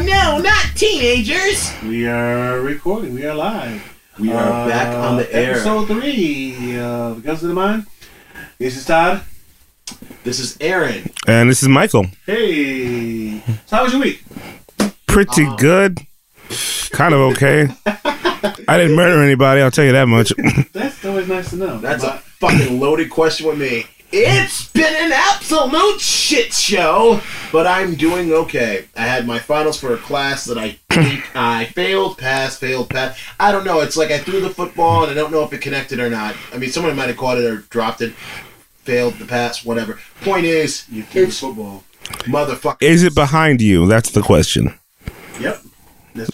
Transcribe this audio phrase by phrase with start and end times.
[0.00, 1.70] No, not teenagers!
[1.82, 3.12] We are recording.
[3.14, 3.82] We are live.
[4.18, 5.50] We are uh, back on the air.
[5.50, 7.86] Episode three uh, of Guns of the Mind.
[8.56, 9.22] This is Todd.
[10.24, 11.10] This is Aaron.
[11.26, 12.06] And this is Michael.
[12.24, 13.40] Hey.
[13.66, 14.24] So how was your week?
[15.06, 15.98] Pretty um, good.
[16.92, 17.68] Kind of okay.
[17.84, 20.32] I didn't murder anybody, I'll tell you that much.
[20.72, 21.78] That's always nice to know.
[21.78, 23.84] That's a fucking loaded question with me.
[24.12, 27.20] It's been an absolute shit show,
[27.52, 28.86] but I'm doing okay.
[28.96, 33.20] I had my finals for a class that I think I failed, passed, failed, passed.
[33.38, 33.80] I don't know.
[33.80, 36.34] It's like I threw the football and I don't know if it connected or not.
[36.52, 38.12] I mean, someone might have caught it or dropped it,
[38.82, 40.00] failed the pass, whatever.
[40.22, 41.84] Point is, you threw the football.
[42.24, 42.82] motherfucker.
[42.82, 43.86] Is it behind you?
[43.86, 44.74] That's the question.
[45.40, 45.62] Yep.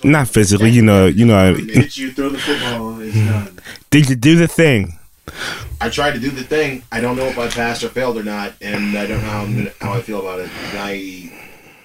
[0.02, 1.52] Not physically, you know, you know.
[1.52, 3.58] minute you throw the football, it's done.
[3.90, 4.98] Did you do the thing?
[5.80, 6.82] I tried to do the thing.
[6.90, 9.42] I don't know if I passed or failed or not, and I don't know how,
[9.42, 10.50] I'm gonna, how I feel about it.
[10.70, 11.32] And I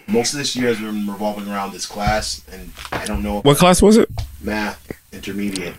[0.07, 3.45] most of this year has been revolving around this class, and I don't know if
[3.45, 4.09] What class was it?
[4.41, 5.75] math intermediate.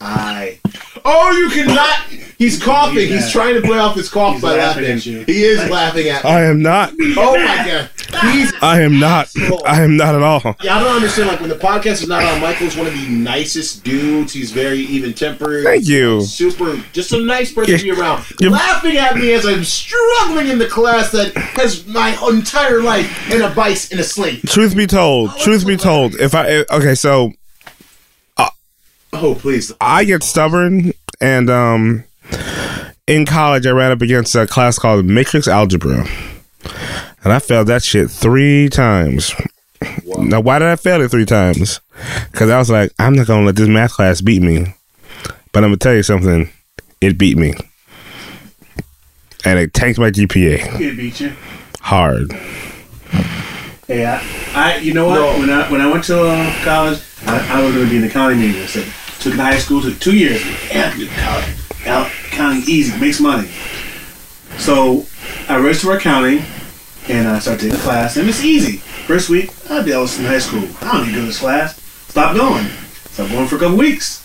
[0.00, 0.60] I
[1.04, 1.98] oh, you cannot.
[2.38, 3.08] He's coughing.
[3.08, 4.96] He's trying to play off his cough He's by laughing laughing.
[4.98, 5.24] at you.
[5.24, 6.22] He is laughing at.
[6.22, 6.30] me.
[6.30, 6.92] I am not.
[7.16, 7.90] Oh my god,
[8.32, 8.52] he's.
[8.62, 9.28] I am not.
[9.66, 10.40] I am not at all.
[10.62, 11.28] Yeah, I don't understand.
[11.28, 14.32] Like when the podcast is not on, Michael's one of the nicest dudes.
[14.32, 15.64] He's very even tempered.
[15.64, 16.20] Thank you.
[16.20, 18.24] Super, just a nice person to be around.
[18.40, 23.32] You're- Laughing at me as I'm struggling in the class that has my entire life
[23.32, 24.40] in a vice in a sling.
[24.46, 27.32] Truth be told, oh, truth be told, if I eh, okay, so
[29.20, 32.04] Oh please, I get stubborn and um
[33.06, 36.06] in college I ran up against a class called Matrix Algebra.
[37.24, 39.34] And I failed that shit three times.
[40.18, 41.80] Now why did I fail it three times?
[42.32, 44.74] Cause I was like, I'm not gonna let this math class beat me.
[45.52, 46.50] But I'm gonna tell you something,
[47.00, 47.54] it beat me.
[49.44, 51.32] And it tanked my GPA It beat you.
[51.80, 52.32] hard.
[53.88, 54.20] Yeah.
[54.54, 55.14] I, I you know what?
[55.14, 55.38] No.
[55.38, 58.04] When I when I went to uh, college, I, I was going to be an
[58.04, 58.84] accounting major.
[59.20, 60.42] Took in high school, took two years.
[60.70, 61.54] Good college.
[61.84, 63.48] Accounting easy, makes money.
[64.58, 65.06] So
[65.48, 66.44] I registered for accounting,
[67.08, 68.78] and I started taking the class, and it's easy.
[69.06, 69.96] First week, I did.
[69.96, 70.68] Was in high school.
[70.80, 71.80] I don't need to to this class.
[72.08, 72.66] Stop going.
[73.10, 74.24] Stop going for a couple weeks,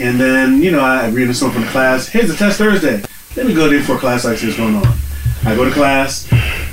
[0.00, 2.08] and then you know I read the from the class.
[2.08, 3.02] Here's the test Thursday.
[3.36, 4.98] Let me go there for a class like this going on.
[5.44, 6.28] I go to class.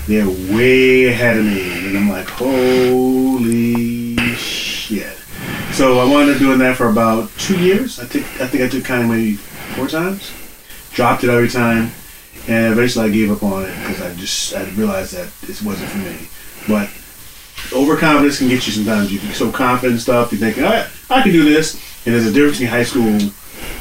[0.07, 3.90] They're way ahead of me, and I'm like, holy.
[5.73, 7.99] So I wound up doing that for about two years.
[7.99, 10.31] I think I think I took kind of maybe four times.
[10.91, 11.91] Dropped it every time,
[12.47, 15.89] and eventually I gave up on it because I just I realized that this wasn't
[15.89, 16.27] for me.
[16.67, 16.89] But
[17.73, 19.11] overconfidence can get you sometimes.
[19.13, 20.31] You get so confident and stuff.
[20.31, 21.75] You think, all right, I can do this.
[22.05, 23.19] And there's a difference between high school,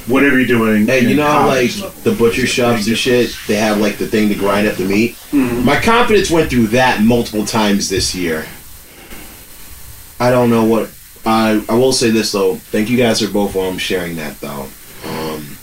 [0.06, 0.86] whatever you're doing.
[0.86, 1.90] Hey, you know how like level.
[2.02, 4.84] the butcher a shops and shit, they have like the thing to grind up the
[4.84, 5.16] meat.
[5.32, 5.64] Mhm.
[5.64, 8.46] My confidence went through that multiple times this year.
[10.20, 10.90] I don't know what
[11.26, 12.56] I I will say this though.
[12.56, 14.66] Thank you guys for both um sharing that though.
[15.06, 15.56] Um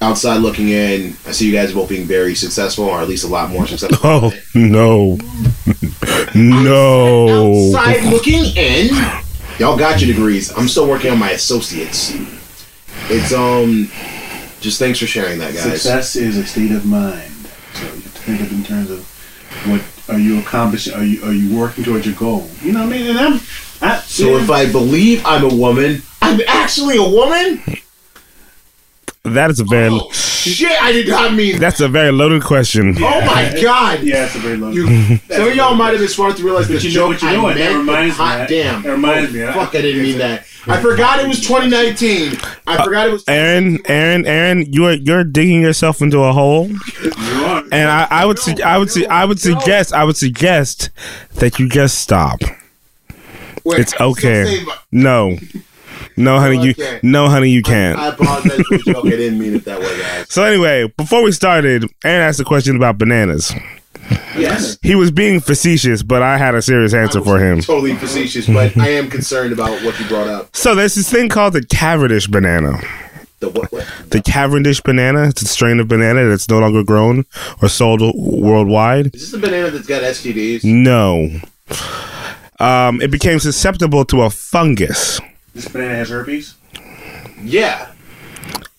[0.00, 3.28] outside looking in, I see you guys both being very successful or at least a
[3.28, 3.98] lot more successful.
[4.04, 5.18] Oh no.
[6.34, 7.68] no.
[7.74, 8.88] Outside looking in,
[9.58, 10.56] y'all got your degrees.
[10.56, 12.14] I'm still working on my associates.
[13.10, 13.88] It's um
[14.60, 15.62] just thanks for sharing that guys.
[15.62, 17.32] Success is a state of mind.
[17.74, 19.06] So you have to think of it in terms of
[19.66, 19.82] what
[20.14, 20.94] are you accomplishing?
[20.94, 22.48] Are you are you working towards your goal?
[22.62, 23.06] You know what I mean?
[23.10, 23.40] And I'm
[23.80, 27.62] I, So if I believe I'm a woman, I'm actually a woman?
[29.24, 32.94] That is a very Oh, shit, I did not mean that's a very loaded question.
[32.98, 34.02] Oh my god!
[34.02, 34.70] yeah, it's a very low.
[34.70, 37.02] You, some of y'all might have been smart to realize that But you you know
[37.04, 38.82] know what you I know what, that reminds me hot damn.
[38.82, 40.46] that reminds Oh, me of- Fuck, I didn't mean that.
[40.66, 42.38] I forgot it was 2019.
[42.66, 43.24] I uh, forgot it was.
[43.28, 47.64] Aaron, Aaron, Aaron, you're you're digging yourself into a hole, you are.
[47.70, 50.88] and I, I would su- I would su- I would suggest I would suggest
[51.34, 52.40] that you just stop.
[53.68, 54.64] Wait, It's I okay.
[54.90, 55.36] No,
[56.16, 57.00] no, honey, you Okay.
[57.02, 57.98] no, honey, you can't.
[57.98, 59.06] I apologize for the joke.
[59.06, 60.26] I didn't mean it that way, guys.
[60.32, 63.52] So anyway, before we started, Aaron asked a question about bananas.
[64.36, 64.78] Yes.
[64.82, 67.60] He was being facetious, but I had a serious answer for him.
[67.60, 70.56] Totally facetious, but I am concerned about what you brought up.
[70.56, 72.80] So there's this thing called the Cavendish banana.
[73.40, 73.70] The what?
[73.70, 73.86] what?
[74.08, 75.28] The Cavendish banana.
[75.28, 77.24] It's a strain of banana that's no longer grown
[77.60, 79.14] or sold worldwide.
[79.14, 80.64] Is this the banana that's got STDs?
[80.64, 81.28] No.
[82.60, 85.20] Um, it became susceptible to a fungus
[85.54, 86.54] This banana has herpes.
[87.42, 87.92] Yeah.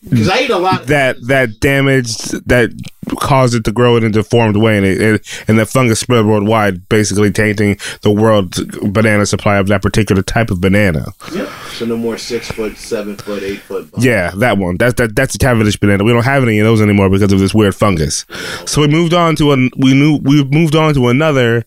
[0.04, 0.88] Because I eat a lot.
[0.88, 2.72] that that damaged that
[3.20, 6.26] caused it to grow in a deformed way, and it, it and the fungus spread
[6.26, 11.08] worldwide, basically tainting the world's banana supply of that particular type of banana.
[11.74, 13.90] So no more six foot, seven foot, eight foot.
[13.98, 14.78] Yeah, that one.
[14.78, 15.16] That's that.
[15.16, 16.04] That's the Cavendish banana.
[16.04, 18.26] We don't have any of those anymore because of this weird fungus.
[18.66, 21.66] So we moved on to a we knew we moved on to another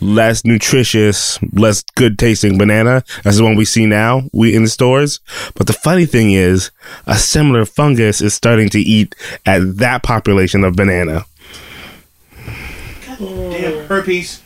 [0.00, 3.02] less nutritious, less good tasting banana.
[3.24, 5.20] That's the one we see now, we in the stores.
[5.54, 6.70] But the funny thing is,
[7.06, 9.14] a similar fungus is starting to eat
[9.46, 11.24] at that population of banana.
[13.18, 14.42] Damn herpes.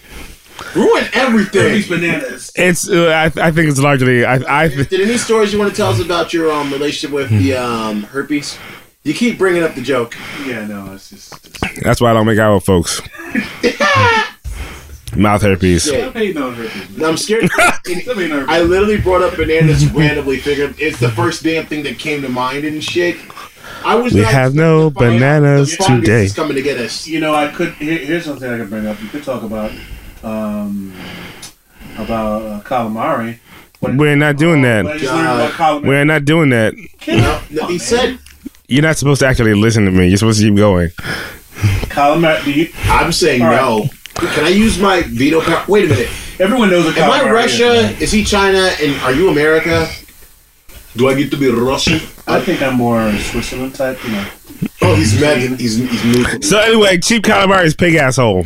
[0.75, 1.63] Ruin everything.
[1.63, 2.53] Herpes bananas.
[2.55, 5.71] It's, uh, I, I think it's largely, I, I, th- Did any stories you want
[5.71, 8.59] to tell us about your um, relationship with the um, herpes?
[9.05, 10.15] You keep bringing up the joke.
[10.47, 11.35] Yeah, no, it's just.
[11.45, 13.03] It's, that's why I don't make out with folks.
[15.17, 15.91] Mouth herpes.
[15.91, 16.07] Yeah.
[16.07, 17.03] I'm hating on herpes.
[17.03, 17.45] I'm scared.
[17.59, 18.49] I'm hating on herpes.
[18.49, 20.39] I literally brought up bananas randomly.
[20.39, 23.17] Figured it's the first damn thing that came to mind and shit.
[23.85, 24.15] I was.
[24.15, 26.25] We have no expecting to find out bananas the today.
[26.25, 27.07] is coming to get us.
[27.07, 27.75] You know, I could.
[27.75, 29.01] Here, here's something I could bring up.
[29.03, 29.71] You could talk about
[30.23, 30.95] um,
[31.99, 33.39] about uh, calamari.
[33.81, 34.87] What- We're not doing that.
[34.99, 35.87] just learned about calamari.
[35.89, 36.75] We're not doing that.
[37.07, 38.19] No, no, he said.
[38.69, 40.07] You're not supposed to actually listen to me.
[40.09, 40.89] You're supposed to keep going.
[41.91, 42.45] calamari.
[42.45, 43.49] Do you, I'm saying All
[43.81, 43.91] right.
[44.15, 45.65] Can I use my veto power?
[45.69, 46.09] Wait a minute.
[46.39, 47.91] everyone knows Am I Russia?
[48.01, 48.71] Is he China?
[48.81, 49.89] And are you America?
[50.97, 52.01] Do I get to be Russian?
[52.27, 53.99] I think I'm more Switzerland type.
[54.05, 54.29] You know.
[54.83, 55.39] Oh, he's mad.
[55.59, 56.43] He's he's new.
[56.43, 58.45] So anyway, cheap calamari is pig asshole.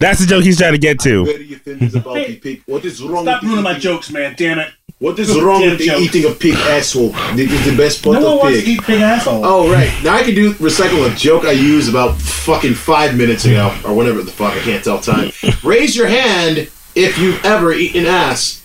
[0.00, 1.24] That's the joke he's trying to get to.
[1.24, 1.54] Very
[1.94, 2.62] about the pig.
[2.66, 3.24] What is wrong?
[3.24, 4.34] Stop with ruining my eating- jokes, man.
[4.36, 4.72] Damn it.
[4.98, 6.02] What is wrong with the Jokes.
[6.14, 7.08] eating a pig asshole?
[7.34, 8.74] This is the best part No one of wants to pig.
[8.76, 9.42] eat pig asshole.
[9.46, 13.46] Oh right, now I can do recycle a joke I used about fucking five minutes
[13.46, 14.52] ago or whatever the fuck.
[14.52, 15.30] I can't tell time.
[15.64, 18.62] Raise your hand if you've ever eaten ass.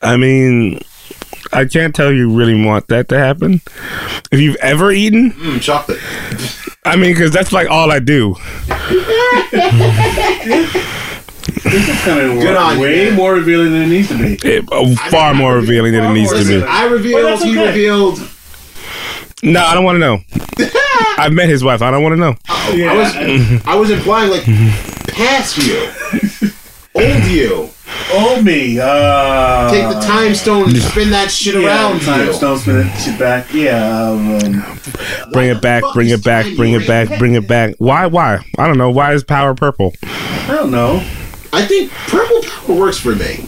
[0.00, 0.80] I mean,
[1.52, 3.60] I can't tell you really want that to happen.
[4.30, 6.00] If you've ever eaten, Mmm, chocolate.
[6.84, 8.34] I mean, because that's like all I do.
[11.64, 13.14] This is coming Good on you, way man.
[13.16, 14.34] more revealing than it needs to be.
[14.48, 16.66] It, uh, far more revealing than it needs to Listen, be.
[16.66, 17.24] I Well, revealed.
[17.26, 17.66] that's He okay.
[17.68, 18.18] revealed.
[19.42, 20.18] No, I don't want to know.
[21.18, 21.82] I've met his wife.
[21.82, 22.34] I don't want to know.
[22.74, 24.44] Yeah, I was I was implying like
[25.08, 25.88] past you,
[26.94, 27.70] old you.
[28.12, 28.78] Oh me.
[28.80, 32.32] Uh, Take the time stone and spin that shit yeah, around time you.
[32.32, 33.52] stone spin it shit back.
[33.52, 34.10] Yeah.
[34.10, 34.62] Um,
[35.32, 35.82] Bring it back.
[35.94, 36.46] Bring it back.
[36.56, 37.18] Bring it back.
[37.18, 37.74] Bring it back.
[37.78, 38.06] Why?
[38.06, 38.44] Why?
[38.58, 38.90] I don't know.
[38.90, 39.92] Why is power purple?
[40.02, 40.96] I don't know.
[41.52, 43.44] I think purple power works for me.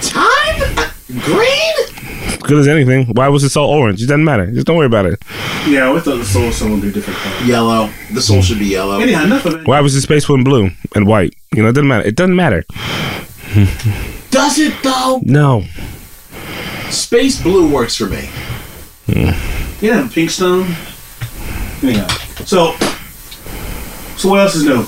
[0.00, 0.90] Time Uh,
[1.20, 2.38] green.
[2.40, 3.06] Good as anything.
[3.14, 4.02] Why was it so orange?
[4.02, 4.50] It doesn't matter.
[4.52, 5.22] Just don't worry about it.
[5.66, 7.46] Yeah, we thought the soul stone would be a different color.
[7.46, 7.90] Yellow.
[8.12, 9.00] The soul should be yellow.
[9.00, 9.66] Anyhow, enough of it.
[9.66, 11.34] Why was the space one blue and white?
[11.54, 12.06] You know, it doesn't matter.
[12.06, 12.64] It doesn't matter.
[14.30, 15.20] Does it though?
[15.24, 15.64] No.
[16.90, 18.28] Space blue works for me.
[19.80, 20.66] Yeah, pink stone.
[21.82, 22.08] Anyhow,
[22.46, 22.72] so
[24.16, 24.86] so what else is new?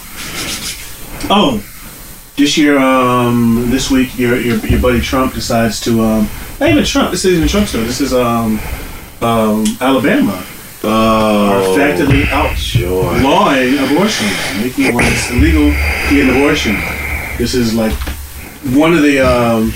[1.28, 1.62] Oh,
[2.36, 6.28] this year, um, this week, your your, your buddy Trump decides to um,
[6.60, 7.10] not even Trump.
[7.10, 7.86] This isn't even Trump stuff.
[7.86, 8.58] This is um,
[9.20, 10.44] um, Alabama
[10.84, 14.26] are Oh, effectively outlawing abortion,
[14.62, 16.76] making it it's illegal to get an abortion.
[17.38, 17.92] This is like
[18.74, 19.70] one of the um,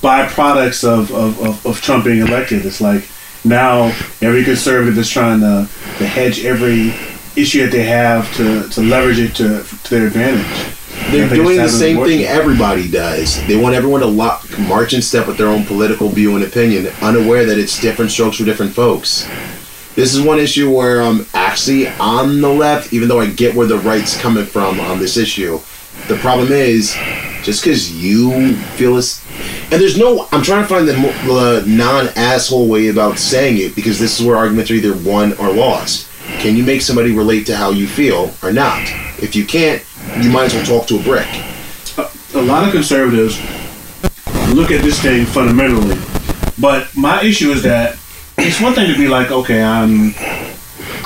[0.00, 2.64] byproducts of, of, of, of Trump being elected.
[2.64, 3.08] It's like
[3.44, 3.86] now
[4.20, 5.68] every conservative is trying to,
[5.98, 6.94] to hedge every
[7.40, 10.76] issue that they have to, to leverage it to, to their advantage.
[11.10, 12.18] They're doing the same abortion.
[12.18, 13.44] thing everybody does.
[13.46, 16.86] They want everyone to lock, march in step with their own political view and opinion,
[17.00, 19.28] unaware that it's different strokes for different folks.
[19.94, 23.66] This is one issue where I'm actually on the left, even though I get where
[23.66, 25.60] the right's coming from on this issue.
[26.06, 26.96] The problem is,
[27.42, 29.24] just because you feel this,
[29.70, 34.18] and there's no, I'm trying to find the, non-asshole way about saying it because this
[34.18, 36.08] is where arguments are either won or lost.
[36.38, 38.80] Can you make somebody relate to how you feel or not?
[39.22, 39.82] If you can't,
[40.20, 41.28] you might as well talk to a brick.
[42.34, 43.38] a lot of conservatives
[44.54, 45.98] look at this thing fundamentally,
[46.58, 47.98] but my issue is that
[48.38, 50.12] it's one thing to be like, okay, I'm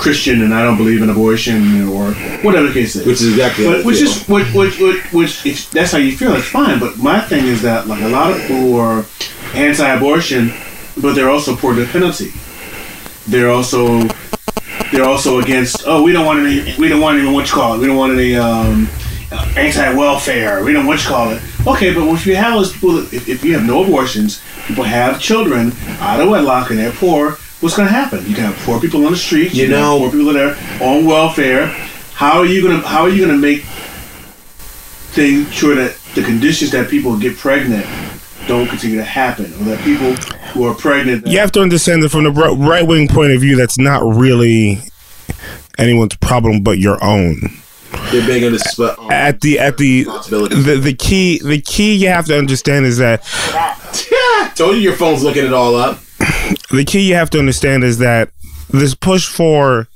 [0.05, 2.13] Christian and I don't believe in abortion or
[2.45, 3.07] whatever the case is.
[3.07, 6.35] Which is exactly But, which is which which which, which if that's how you feel,
[6.35, 6.79] it's fine.
[6.79, 9.03] But my thing is that like a lot of people are
[9.55, 10.53] anti-abortion,
[11.01, 12.31] but they're also for the penalty.
[13.27, 14.07] They're also
[14.91, 15.87] they're also against.
[15.87, 16.75] Oh, we don't want any.
[16.77, 17.33] We don't want any.
[17.33, 17.79] What you call it?
[17.79, 18.87] We don't want any um,
[19.57, 20.63] anti-welfare.
[20.63, 21.41] We don't what you call it.
[21.65, 22.93] Okay, but what you have is people.
[22.97, 26.91] That, if, if you have no abortions, people have children out of wedlock and they're
[26.91, 27.39] poor.
[27.61, 28.19] What's going to happen?
[28.27, 29.55] You can have poor people on the streets.
[29.55, 31.67] You can have know- poor people that are on welfare.
[32.13, 33.63] How are you gonna How are you gonna make
[35.11, 37.85] things sure that the conditions that people get pregnant
[38.47, 40.13] don't continue to happen, or that people
[40.53, 43.57] who are pregnant You have to understand that from the right wing point of view,
[43.57, 44.79] that's not really
[45.77, 47.41] anyone's problem but your own.
[48.11, 51.95] They're big on the sp- on At the at the the, the key the key
[51.95, 53.23] you have to understand is that
[54.55, 55.99] Told you your phone's looking it all up.
[56.71, 58.29] The key you have to understand is that
[58.69, 59.87] this push for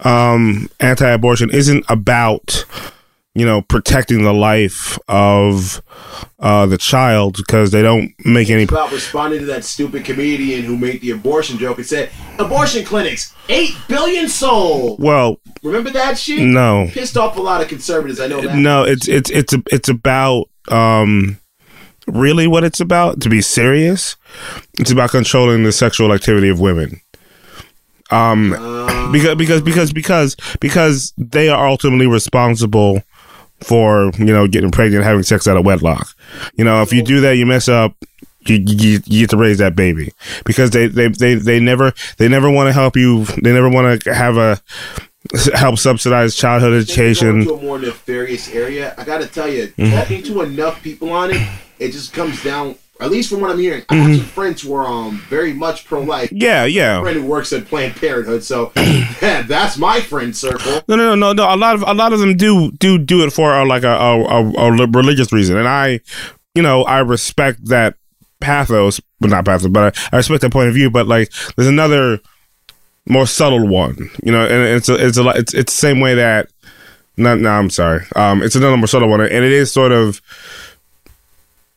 [0.00, 2.64] um, anti-abortion isn't about
[3.34, 5.80] you know, protecting the life of
[6.40, 8.64] uh, the child because they don't make any.
[8.64, 12.84] It's about responding to that stupid comedian who made the abortion joke and said, "Abortion
[12.84, 16.40] clinics, eight billion sold." Well, Remember that shit?
[16.40, 18.18] no, Pissed off a lot of conservatives.
[18.18, 18.56] I know that.
[18.56, 21.38] no, it's it's it's it's about um,
[22.06, 23.20] really what it's about.
[23.22, 24.16] To be serious,
[24.78, 27.00] it's about controlling the sexual activity of women.
[28.10, 28.50] Um,
[29.12, 33.02] because because because because because they are ultimately responsible
[33.62, 36.08] for you know getting pregnant, having sex out of wedlock.
[36.54, 37.94] You know, if you do that, you mess up.
[38.46, 40.12] You, you, you get to raise that baby
[40.46, 43.26] because they they, they, they never they never want to help you.
[43.26, 44.58] They never want to have a
[45.54, 47.44] help subsidize childhood Going education.
[47.44, 48.94] to a more nefarious area.
[48.96, 49.94] I got to tell you, Mm-hmm.
[49.94, 51.48] talking to enough people on it,
[51.80, 52.76] it just comes down.
[53.00, 55.86] At least from what I'm hearing, I have some friends who are um very much
[55.86, 56.30] pro-life.
[56.30, 57.00] Yeah, yeah.
[57.00, 60.82] friend who works at Planned Parenthood, so yeah, that's my friend circle.
[60.86, 61.54] No, no, no, no, no.
[61.54, 63.88] A lot of a lot of them do do do it for uh, like a,
[63.88, 66.00] a, a, religious reason, and I,
[66.54, 67.94] you know, I respect that
[68.40, 70.90] pathos, but not pathos, but I, I respect that point of view.
[70.90, 72.20] But like, there's another
[73.08, 76.00] more subtle one, you know, and it's a, it's a lot- it's it's the same
[76.00, 76.50] way that.
[77.16, 78.06] No, no, I'm sorry.
[78.16, 80.22] Um, it's another more subtle one, and it is sort of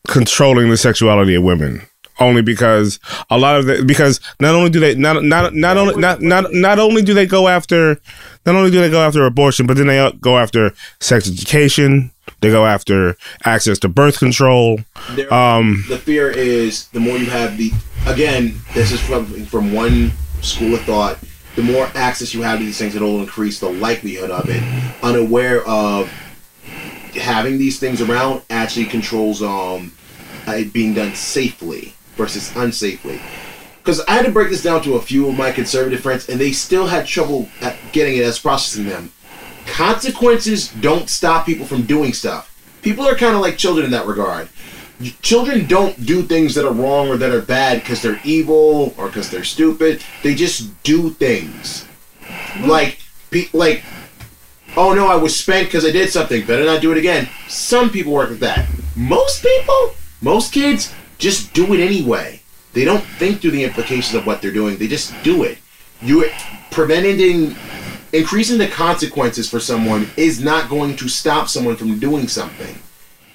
[0.06, 1.82] controlling the sexuality of women.
[2.20, 5.96] Only because a lot of the because not only do they not not not only
[5.96, 7.98] not not not only do they go after
[8.46, 12.12] not only do they go after abortion, but then they go after sex education.
[12.40, 14.78] They go after access to birth control.
[15.16, 17.72] There, Um, the fear is the more you have the
[18.06, 21.18] again, this is from from one school of thought.
[21.56, 24.62] The more access you have to these things, it'll increase the likelihood of it.
[25.02, 26.10] Unaware of
[27.14, 29.92] having these things around actually controls um
[30.46, 33.20] uh, it being done safely versus unsafely.
[33.78, 36.40] Because I had to break this down to a few of my conservative friends, and
[36.40, 37.48] they still had trouble
[37.92, 39.12] getting it as processing them.
[39.66, 42.50] Consequences don't stop people from doing stuff.
[42.82, 44.48] People are kind of like children in that regard.
[45.20, 49.08] Children don't do things that are wrong or that are bad because they're evil or
[49.08, 50.02] because they're stupid.
[50.22, 51.86] They just do things.
[52.60, 52.98] Like,
[53.52, 53.84] like,
[54.76, 56.46] oh no, I was spanked because I did something.
[56.46, 57.28] Better not do it again.
[57.48, 58.68] Some people work with that.
[58.96, 62.40] Most people, most kids, just do it anyway.
[62.72, 64.76] They don't think through the implications of what they're doing.
[64.76, 65.58] They just do it.
[66.02, 66.28] You
[66.70, 67.56] preventing,
[68.12, 72.76] increasing the consequences for someone is not going to stop someone from doing something.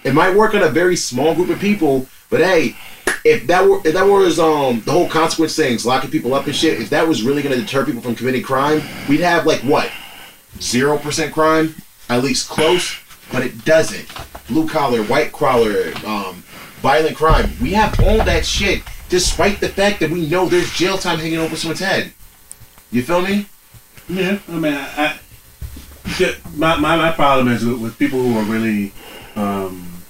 [0.03, 2.75] It might work on a very small group of people, but hey,
[3.25, 6.55] if that were if that was um the whole consequence things, locking people up and
[6.55, 9.61] shit, if that was really going to deter people from committing crime, we'd have like
[9.61, 9.89] what
[10.61, 11.75] zero percent crime,
[12.09, 12.97] at least close,
[13.31, 14.07] but it doesn't.
[14.47, 16.43] Blue collar, white collar, um,
[16.81, 17.51] violent crime.
[17.61, 21.39] We have all that shit, despite the fact that we know there's jail time hanging
[21.39, 22.13] over someone's head.
[22.91, 23.45] You feel me?
[24.07, 25.19] Yeah, I mean, I, I
[26.55, 28.91] my, my my problem is with, with people who are really
[29.35, 30.03] um,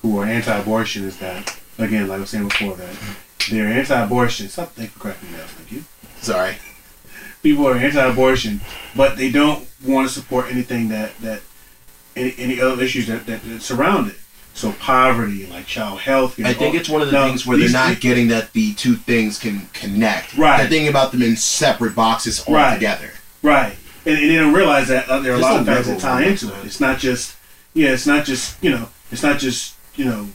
[0.00, 2.96] who are anti-abortion is that again, like I was saying before, that
[3.50, 4.48] they're anti-abortion.
[4.48, 5.12] Stop thank you for.
[5.12, 5.84] Thank you.
[6.20, 6.56] Sorry.
[7.42, 8.60] People are anti-abortion,
[8.96, 11.42] but they don't want to support anything that that
[12.14, 14.16] any, any other issues that, that, that surround it.
[14.54, 16.38] So poverty, like child health.
[16.44, 18.96] I think it's one of the now, things where they're not getting that the two
[18.96, 20.36] things can connect.
[20.36, 20.58] Right.
[20.58, 23.12] They're thinking about them in separate boxes altogether.
[23.42, 26.00] Right, and, and they don't realize that uh, there are a lot of facts that
[26.00, 26.66] tie into it.
[26.66, 27.36] It's not just
[27.74, 30.28] yeah, it's not just you know, it's not just you know,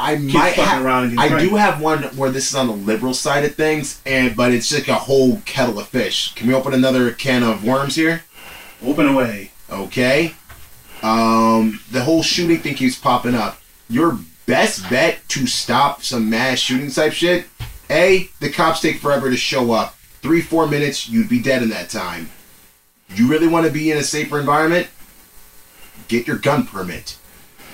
[0.00, 0.84] I kids might have.
[0.84, 4.00] around and I do have one where this is on the liberal side of things,
[4.06, 6.34] and but it's like a whole kettle of fish.
[6.34, 8.24] Can we open another can of worms here?
[8.84, 9.50] open away.
[9.70, 10.34] Okay.
[11.02, 13.60] Um, the whole shooting thing keeps popping up.
[13.88, 17.46] Your best bet to stop some mass shooting type shit,
[17.88, 19.96] A, the cops take forever to show up.
[20.22, 22.30] Three, four minutes, you'd be dead in that time.
[23.14, 24.88] You really want to be in a safer environment?
[26.08, 27.16] Get your gun permit.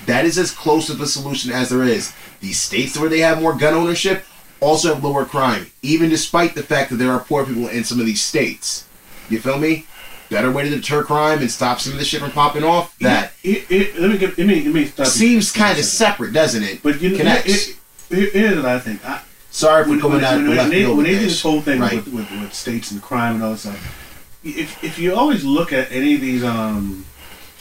[0.07, 2.13] That is as close of a solution as there is.
[2.39, 4.23] These states where they have more gun ownership
[4.59, 7.99] also have lower crime, even despite the fact that there are poor people in some
[7.99, 8.87] of these states.
[9.29, 9.85] You feel me?
[10.29, 12.97] Better way to deter crime and stop some of this shit from popping off.
[12.99, 16.33] That It, it, let me get, let me let me stop seems kind of separate,
[16.33, 16.81] doesn't it?
[16.83, 17.69] But you know, Connects.
[17.69, 17.77] it,
[18.09, 19.05] it, here's what I think.
[19.07, 19.21] I,
[19.51, 21.31] Sorry for when, coming when, out when, when, they, when they do this.
[21.33, 21.95] this whole thing Right.
[21.95, 25.71] with, with, with states and crime and all that stuff, if, if you always look
[25.73, 27.05] at any of these um,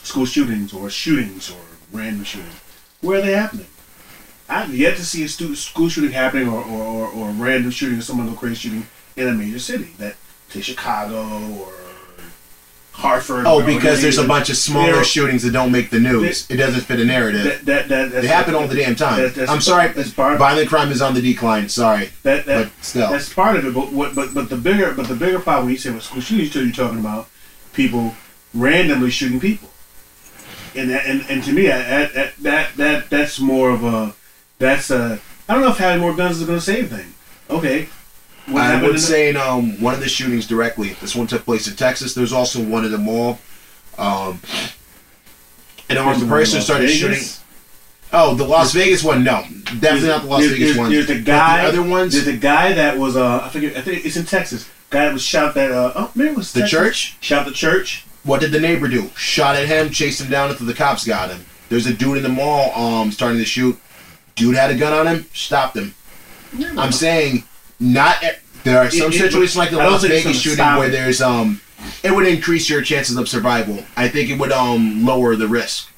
[0.03, 1.57] school shootings or shootings or
[1.97, 2.61] random shootings,
[3.01, 3.67] where are they happening?
[4.49, 7.71] I've yet to see a stu- school shooting happening or, or, or, or a random
[7.71, 8.87] shooting or someone go crazy shooting
[9.17, 9.91] in a major city.
[9.99, 10.17] That
[10.49, 11.25] say Chicago
[11.59, 11.73] or
[12.97, 13.45] Hartford.
[13.47, 16.51] Oh, because there's a bunch of smaller shootings that don't make the news.
[16.51, 17.45] It doesn't fit a narrative.
[17.45, 19.33] That, that, that, They happen all the damn time.
[19.49, 19.89] I'm sorry.
[19.89, 21.69] That's part, Violent crime is on the decline.
[21.69, 23.11] Sorry, that, that, but still.
[23.11, 25.73] That's part of it, but what, but but the bigger but the bigger problem when
[25.73, 27.29] you say with school shootings, you're talking about
[27.75, 28.15] people
[28.55, 29.69] randomly shooting people.
[30.77, 34.15] And that, and, and to me that, that that that that's more of a
[34.59, 37.13] that's a I don't know if having more guns is going to save things.
[37.49, 37.89] Okay,
[38.47, 40.95] what I would say in um, one of the shootings directly.
[41.01, 42.15] This one took place in Texas.
[42.15, 43.39] There's also one in the mall.
[43.99, 44.41] Um,
[45.89, 46.99] an armed There's one in person started Vegas.
[46.99, 47.43] shooting.
[48.13, 49.25] Oh, the Las Vegas one?
[49.25, 49.43] No,
[49.81, 50.91] definitely not the Las There's- Vegas there's, one.
[50.93, 51.63] There's the guy.
[51.63, 54.25] the other ones, There's the guy that was uh I forget I think it's in
[54.27, 54.69] Texas.
[54.91, 56.79] Guy that was shot that uh oh maybe it was the Texas.
[56.79, 57.17] church.
[57.21, 58.06] Shot the church.
[58.27, 59.09] What did the neighbor do?
[59.17, 61.47] Shot at him, chased him down until the cops got him.
[61.69, 63.79] There's a dude in the mall um starting to shoot.
[64.35, 65.95] Dude had a gun on him, stopped him.
[66.77, 67.45] I'm saying
[67.81, 68.23] not.
[68.65, 71.61] There are some It- it- situations like the Las Vegas shooting where there's um,
[72.03, 73.85] it would increase your chances of survival.
[73.97, 75.89] I think it would um lower the risk.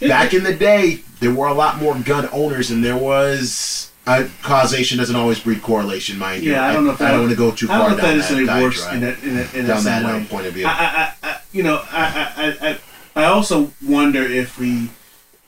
[0.00, 4.26] Back in the day, there were a lot more gun owners, and there was uh,
[4.42, 6.52] causation doesn't always breed correlation, mind you.
[6.52, 7.90] Yeah, I don't know if that I don't want to go too I don't far
[7.90, 10.20] know if that down that necessarily diatribe, in that in that, in down that, that
[10.20, 10.26] way.
[10.26, 10.66] point of view.
[10.66, 12.78] I, I, I, you know, I, I, I, I,
[13.14, 14.90] I also wonder if we,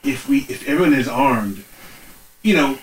[0.04, 1.64] if we, if everyone is armed,
[2.42, 2.78] you know,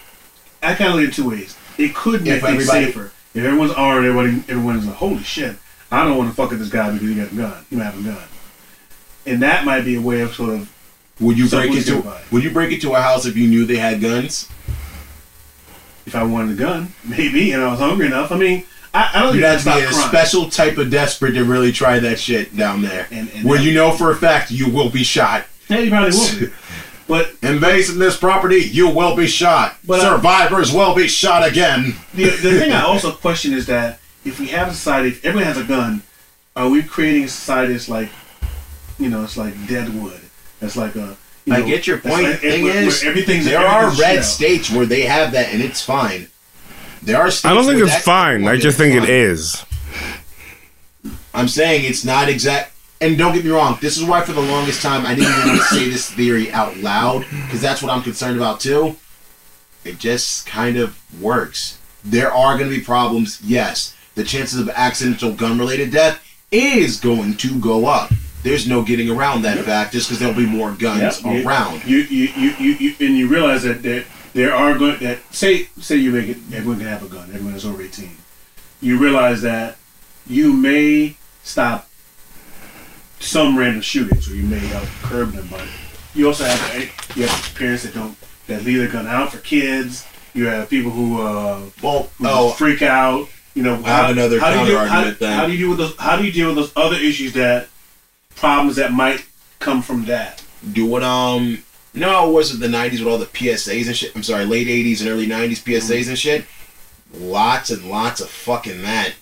[0.61, 1.57] I kind of look at it two ways.
[1.77, 4.05] It could make things safer if everyone's armed.
[4.05, 5.55] Everybody, everyone's like, holy shit,
[5.89, 7.65] I don't want to fuck with this guy because he got a gun.
[7.69, 8.23] He might have a gun,
[9.25, 10.71] and that might be a way of sort of
[11.21, 12.03] would you break into?
[12.31, 14.49] Would you break into a house if you knew they had guns?
[16.11, 18.33] If I wanted a gun, maybe, and I was hungry enough.
[18.33, 20.91] I mean, I, I don't You'd think have that's to be a special type of
[20.91, 23.07] desperate to really try that shit down there.
[23.09, 25.45] And- and where you know for a fact you will be shot.
[25.69, 26.53] Yeah, you probably would.
[27.07, 29.75] But Invading this property, you will be shot.
[29.85, 31.95] But I- Survivors will be shot again.
[32.13, 35.47] the, the thing I also question is that if we have a society, if everyone
[35.47, 36.03] has a gun,
[36.55, 38.09] are we creating a society that's like,
[38.99, 40.21] you know, it's like Deadwood?
[40.61, 41.15] It's like a.
[41.45, 42.23] You I know, get your point.
[42.23, 44.23] like- Thing where- is, where everything's there are red shell.
[44.23, 46.27] states where they have that, and it's fine.
[47.01, 47.31] There are.
[47.31, 48.47] States I don't think it's fine.
[48.47, 49.63] I just think it is.
[51.33, 52.73] I'm saying it's not exact.
[52.99, 53.79] And don't get me wrong.
[53.81, 56.51] This is why, for the longest time, I didn't even want to say this theory
[56.51, 58.95] out loud because that's what I'm concerned about too.
[59.83, 61.79] It just kind of works.
[62.03, 63.41] There are going to be problems.
[63.43, 68.11] Yes, the chances of accidental gun-related death is going to go up.
[68.43, 71.85] There's no getting around that fact just because there'll be more guns you- around.
[71.85, 75.67] You, you, you, you, you, and you realize that there, there are going that say
[75.79, 77.29] say you make it everyone can have a gun.
[77.33, 78.17] Everyone is over eighteen.
[78.81, 79.77] You realize that
[80.25, 81.87] you may stop
[83.19, 85.47] some random shootings, or you may help curb them.
[85.51, 85.67] But
[86.15, 90.05] you also have you have parents that don't that leave their gun out for kids.
[90.33, 93.27] You have people who uh, Well, who oh, freak out.
[93.53, 95.95] You know, I have another deal- counter-argument how, how do you deal with those?
[95.97, 97.67] How do you deal with those other issues that
[98.35, 99.25] problems that might
[99.59, 100.43] come from that?
[100.73, 101.63] do what um
[101.93, 104.21] you know how it was in the 90s with all the psas and shit i'm
[104.21, 106.45] sorry late 80s and early 90s psas and shit
[107.15, 109.13] lots and lots of fucking that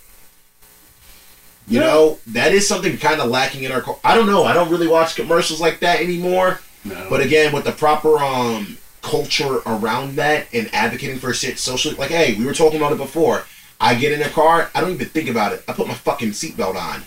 [1.68, 1.86] you Yeah.
[1.88, 4.70] know that is something kind of lacking in our co- i don't know i don't
[4.70, 7.08] really watch commercials like that anymore No.
[7.10, 12.10] but again with the proper um culture around that and advocating for shit socially like
[12.10, 13.44] hey we were talking about it before
[13.80, 16.32] i get in a car i don't even think about it i put my fucking
[16.32, 17.02] seatbelt on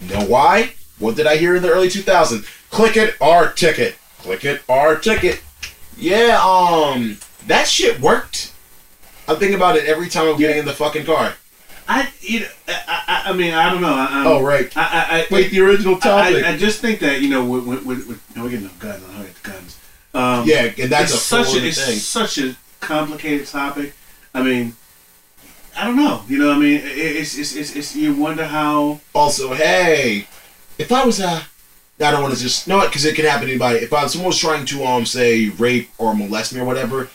[0.00, 0.74] You know why?
[0.98, 2.46] What did I hear in the early 2000s?
[2.70, 3.96] Click it or ticket.
[4.18, 5.42] Click it or ticket.
[5.96, 8.52] Yeah, um, that shit worked.
[9.26, 11.34] I think about it every time I'm getting in the fucking car.
[11.86, 13.94] I, you know, I, I, I mean, I don't know.
[13.94, 14.74] I, Oh, right.
[14.76, 16.44] I, I, I, Wait, the original topic.
[16.44, 19.04] I, just think that you know, with, with, with, with no, we're getting no guns.
[19.04, 19.80] I don't get the guns.
[20.14, 21.96] Um, yeah, and that's a such a, it's thing.
[21.96, 23.94] such a complicated topic.
[24.32, 24.76] I mean,
[25.76, 26.22] I don't know.
[26.28, 29.00] You know, what I mean, it's, it's, it's, it's you wonder how.
[29.12, 30.26] Also, hey,
[30.78, 31.42] if I was uh,
[32.00, 33.78] I don't want to just no, because it could happen to anybody.
[33.78, 37.08] If I, someone was trying to um say rape or molest me or whatever,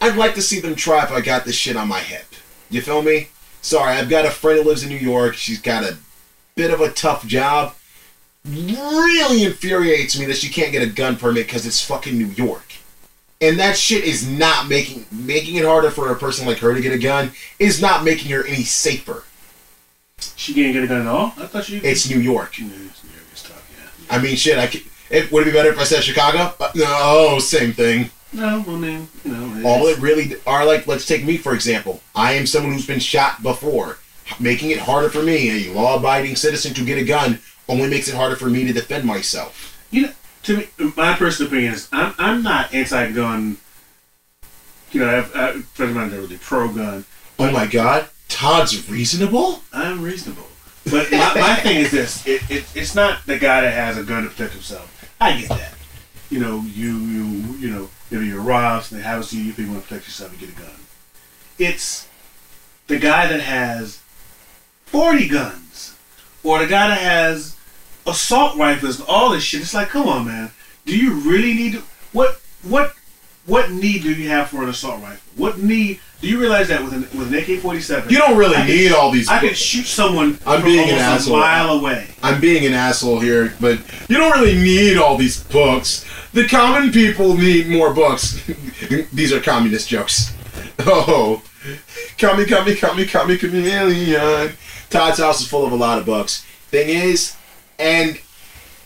[0.00, 2.26] I'd like to see them try if I got this shit on my hip.
[2.70, 3.28] You feel me?
[3.62, 5.34] Sorry, I've got a friend who lives in New York.
[5.34, 5.96] She's got a
[6.54, 7.74] bit of a tough job.
[8.46, 12.64] Really infuriates me that she can't get a gun permit because it's fucking New York.
[13.40, 16.80] And that shit is not making making it harder for a person like her to
[16.80, 17.32] get a gun.
[17.58, 19.24] Is not making her any safer.
[20.36, 21.32] She can't get a gun at all.
[21.36, 21.78] I thought she.
[21.78, 22.58] It's New York.
[22.58, 23.97] Yeah, it's- yeah, it's tough, yeah.
[24.10, 24.58] I mean, shit.
[24.58, 26.54] I could, it would it be better if I said Chicago?
[26.60, 28.10] Uh, no, same thing.
[28.32, 30.86] No, I mean, you know, All it really are like.
[30.86, 32.02] Let's take me for example.
[32.14, 33.98] I am someone who's been shot before,
[34.38, 37.40] making it harder for me, a law-abiding citizen, to get a gun.
[37.68, 39.82] Only makes it harder for me to defend myself.
[39.90, 43.56] You know, to me, my personal opinion is I'm, I'm not anti-gun.
[44.92, 47.04] You know, I've, I've, I'm not really pro-gun.
[47.38, 49.62] Oh my God, Todd's reasonable.
[49.72, 50.48] I'm reasonable.
[50.90, 54.02] But my, my thing is this: it, it, it's not the guy that has a
[54.02, 55.14] gun to protect himself.
[55.20, 55.74] I get that.
[56.30, 57.24] You know, you you
[57.58, 59.88] you know, maybe you're robbed, and they have a you, you think you want to
[59.88, 60.74] protect yourself, you get a gun.
[61.58, 62.08] It's
[62.86, 64.00] the guy that has
[64.84, 65.96] forty guns,
[66.42, 67.56] or the guy that has
[68.06, 69.60] assault rifles, and all this shit.
[69.60, 70.50] It's like, come on, man.
[70.84, 71.82] do you really need to?
[72.12, 72.94] What what
[73.46, 75.32] what need do you have for an assault rifle?
[75.36, 76.00] What need?
[76.20, 78.92] Do you realize that with an with an AK forty seven, You don't really need
[78.92, 79.28] all these.
[79.28, 81.36] I can shoot someone I'm from being an asshole.
[81.36, 82.08] a mile away.
[82.22, 83.78] I'm being an asshole here, but
[84.08, 86.04] you don't really need all these books.
[86.32, 88.40] The common people need more books.
[89.12, 90.32] these are communist jokes.
[90.80, 91.42] Oh,
[92.18, 94.52] commie, commie, commie, commie, chameleon.
[94.90, 96.42] Todd's house is full of a lot of books.
[96.70, 97.34] Thing is,
[97.80, 98.18] and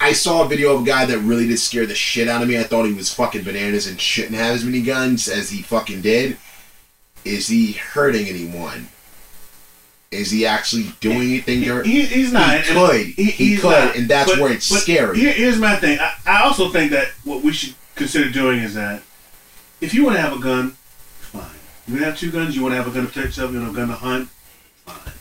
[0.00, 2.48] I saw a video of a guy that really did scare the shit out of
[2.48, 2.58] me.
[2.58, 6.00] I thought he was fucking bananas and shouldn't have as many guns as he fucking
[6.00, 6.38] did.
[7.24, 8.88] Is he hurting anyone?
[10.10, 11.62] Is he actually doing anything?
[11.62, 12.60] to- He, he's not.
[12.62, 13.06] He could.
[13.06, 15.18] He could, and that's where it's scary.
[15.18, 15.98] Here, here's my thing.
[16.00, 19.02] I, I also think that what we should consider doing is that
[19.80, 20.72] if you want to have a gun,
[21.20, 21.42] fine.
[21.86, 22.54] You want to have two guns.
[22.54, 23.52] You want to have a gun to protect yourself.
[23.52, 24.28] You want a gun to hunt,
[24.84, 25.12] fine.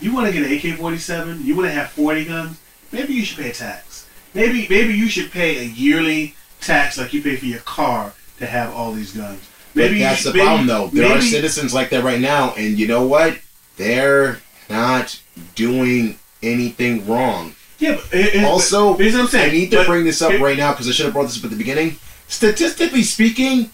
[0.00, 1.44] You want to get an AK-47.
[1.44, 2.58] You want to have 40 guns.
[2.92, 4.06] Maybe you should pay a tax.
[4.32, 8.46] Maybe maybe you should pay a yearly tax like you pay for your car to
[8.46, 9.46] have all these guns.
[9.74, 10.88] Maybe But that's the maybe- problem, though.
[10.88, 13.38] There are citizens like that right now, and you know what?
[13.76, 15.20] They're not
[15.54, 17.54] doing anything wrong.
[17.78, 19.50] Yeah, but it, it, Also, but what I'm saying.
[19.50, 21.26] I need to But- bring this up here- right now because I should have brought
[21.28, 21.96] this up at the beginning.
[22.28, 23.70] Statistically speaking,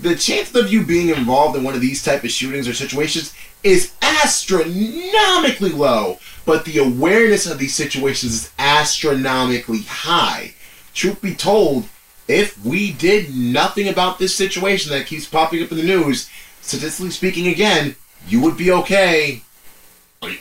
[0.00, 3.32] the chance of you being involved in one of these type of shootings or situations
[3.62, 10.54] is astronomically low, but the awareness of these situations is astronomically high.
[10.94, 11.88] Truth be told,
[12.28, 17.10] if we did nothing about this situation that keeps popping up in the news, statistically
[17.10, 19.42] speaking, again, you would be okay.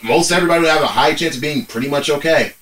[0.01, 2.53] Most everybody would have a high chance of being pretty much okay.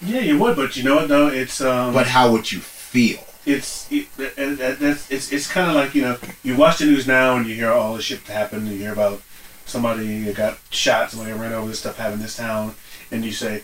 [0.00, 1.08] Yeah, you would, but you know what?
[1.08, 1.26] though?
[1.28, 3.18] it's um, But how would you feel?
[3.48, 7.06] it's it, and that's it's it's kind of like you know you watch the news
[7.06, 8.68] now and you hear all the shit that happened.
[8.68, 9.22] You hear about
[9.64, 12.74] somebody got shot, somebody ran over this stuff happened in this town,
[13.10, 13.62] and you say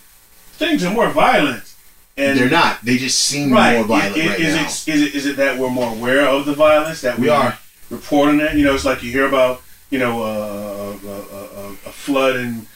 [0.52, 1.73] things are more violent.
[2.16, 2.80] And They're not.
[2.82, 3.76] They just seem right.
[3.76, 4.62] more violent Is- right is, now.
[4.62, 7.48] it, is it is it that we're more aware of the violence that We mm-hmm.
[7.48, 7.58] are.
[7.90, 8.54] reporting it?
[8.56, 12.36] You know, it's like you hear about you know uh, a, a, a, a flood
[12.36, 12.66] in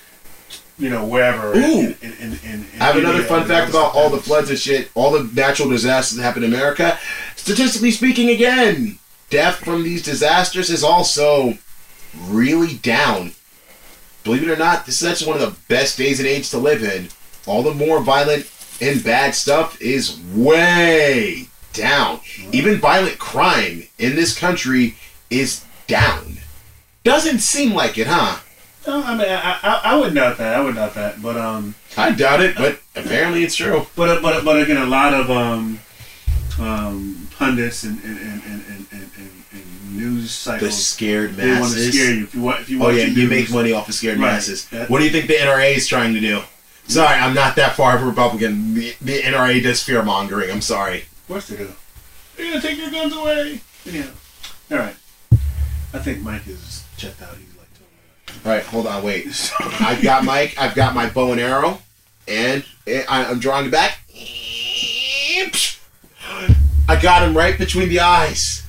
[0.79, 1.53] you know wherever.
[1.55, 1.81] Ooh.
[1.81, 4.91] In, in, in, in, I have another fun fact about all the floods and shit,
[4.95, 6.99] all the natural disasters that happen in America.
[7.37, 8.99] Statistically speaking, again,
[9.31, 11.59] death from these disasters is also
[12.27, 13.33] really down.
[14.25, 16.59] Believe it or not, this is actually one of the best days and age to
[16.59, 17.09] live in.
[17.47, 18.45] All the more violent
[18.81, 22.21] and bad stuff is way down.
[22.53, 24.97] Even violent crime in this country
[25.31, 26.39] is down.
[27.05, 28.41] Doesn't seem like it, huh?
[28.87, 30.55] No, I mean, I, I, I would doubt that.
[30.57, 31.21] I would doubt that.
[31.21, 33.87] But um, I doubt it, but apparently it's true.
[33.97, 35.81] but but but again, a lot of um,
[36.59, 39.11] um, pundits and and, and, and, and, and,
[39.53, 42.25] and, news The cycles scared they want to scare you.
[42.25, 44.33] If you want, if you Oh yeah, you news- make money off of scared Right.
[44.33, 44.67] masses.
[44.69, 46.43] That- What do you think the NRA is trying to do?
[46.89, 48.75] Sorry, I'm not that far of a Republican.
[48.75, 50.51] The, the NRA does fear mongering.
[50.51, 51.03] I'm sorry.
[51.03, 51.71] Of course they do.
[52.37, 53.61] They're gonna take your guns away.
[53.87, 54.11] Anyhow,
[54.71, 54.97] all right.
[55.93, 57.35] I think Mike is checked out.
[57.37, 59.53] He's like, All right, hold on, wait.
[59.61, 60.55] I've got Mike.
[60.59, 61.81] I've got my bow and arrow,
[62.27, 63.99] and I- I'm drawing it back.
[66.91, 68.63] I got him right between the eyes.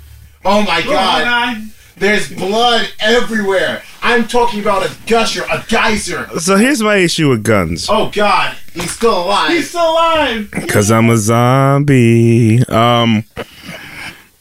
[0.44, 1.24] Oh my god!
[1.24, 1.58] God.
[2.00, 3.84] There's blood everywhere.
[4.02, 6.30] I'm talking about a gusher, a geyser.
[6.40, 7.88] So here's my issue with guns.
[7.90, 9.52] Oh god, he's still alive.
[9.52, 10.50] He's still alive.
[10.70, 12.64] Cause I'm a zombie.
[12.68, 13.26] Um,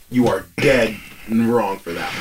[0.08, 2.14] you are dead and wrong for that.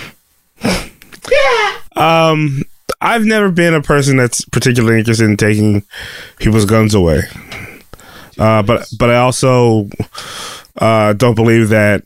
[0.63, 2.32] yeah.
[2.32, 2.63] um,
[3.00, 5.84] I've never been a person that's particularly interested in taking
[6.38, 7.21] people's guns away.
[8.39, 9.88] Uh, but but I also
[10.78, 12.04] uh, don't believe that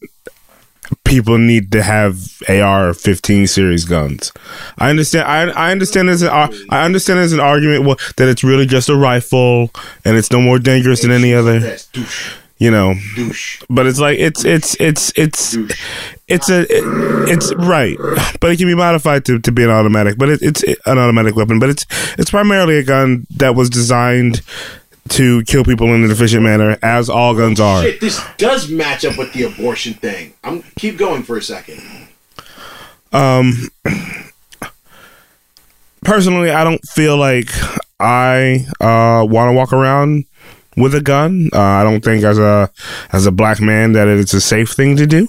[1.12, 2.16] people need to have
[2.48, 4.32] AR-15 series guns.
[4.78, 5.28] I understand.
[5.28, 8.88] I, I understand as an I understand there's an argument well, that it's really just
[8.88, 9.72] a rifle
[10.06, 11.78] and it's no more dangerous than any other.
[12.58, 12.94] You know,
[13.72, 15.58] but it's like it's it's it's it's
[16.28, 17.98] it's a it's right,
[18.40, 20.18] but it can be modified to, to be an automatic.
[20.18, 21.60] But it, it's an automatic weapon.
[21.60, 21.88] But it's
[22.20, 24.44] it's primarily a gun that was designed
[25.10, 27.84] to kill people in an efficient manner, as all guns are.
[27.84, 30.34] Shit, this does match up with the abortion thing.
[30.44, 31.82] I'm keep going for a second.
[33.12, 33.70] Um,
[36.04, 37.50] personally, I don't feel like
[38.00, 40.26] I uh, want to walk around
[40.82, 41.50] with a gun.
[41.54, 42.70] Uh, I don't think as a
[43.12, 45.28] as a black man that it's a safe thing to do.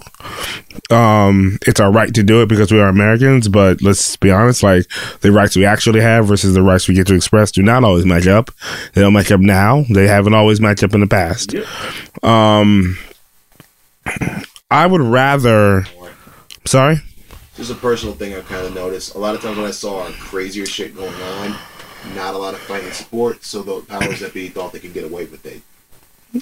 [0.90, 3.48] Um, it's our right to do it because we are Americans.
[3.48, 4.86] But let's be honest, like
[5.20, 8.06] the rights we actually have versus the rights we get to express do not always
[8.06, 8.50] match up.
[8.94, 9.84] They don't match up now.
[9.90, 11.54] They haven't always matched up in the past.
[12.22, 12.98] Um,
[14.70, 15.84] I would rather.
[16.64, 16.96] Sorry.
[17.56, 19.14] Just a personal thing I've kind of noticed.
[19.14, 21.56] A lot of times when I saw crazier shit going on,
[22.14, 25.04] not a lot of fighting support, so the powers that be thought they could get
[25.04, 25.62] away with it.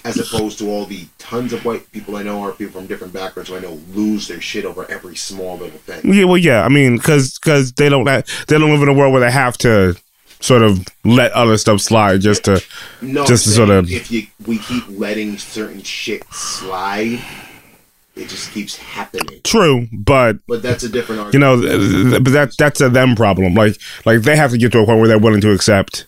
[0.05, 3.13] As opposed to all the tons of white people I know or people from different
[3.13, 6.13] backgrounds who I know lose their shit over every small little thing.
[6.15, 6.65] Yeah, well, yeah.
[6.65, 7.41] I mean, because
[7.73, 8.23] they don't they
[8.59, 9.97] don't live in a world where they have to
[10.39, 12.63] sort of let other stuff slide just to
[13.03, 17.21] No, Just to sort of- if you we keep letting certain shit slide,
[18.17, 19.41] it just keeps happening.
[19.45, 21.63] true, but But that's a different argument.
[21.63, 23.55] you know, but that that's a them problem.
[23.55, 26.07] Like like they have to get to a point where they're willing to accept,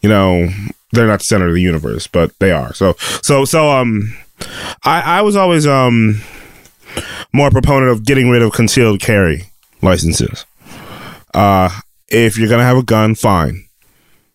[0.00, 0.48] you know,
[0.92, 2.72] they're not the center of the universe, but they are.
[2.74, 4.16] So so so um,
[4.84, 6.20] I I was always um
[7.32, 9.44] more a proponent of getting rid of concealed carry
[9.82, 10.44] licenses.
[11.34, 11.70] Uh,
[12.08, 13.64] if you're gonna have a gun, fine,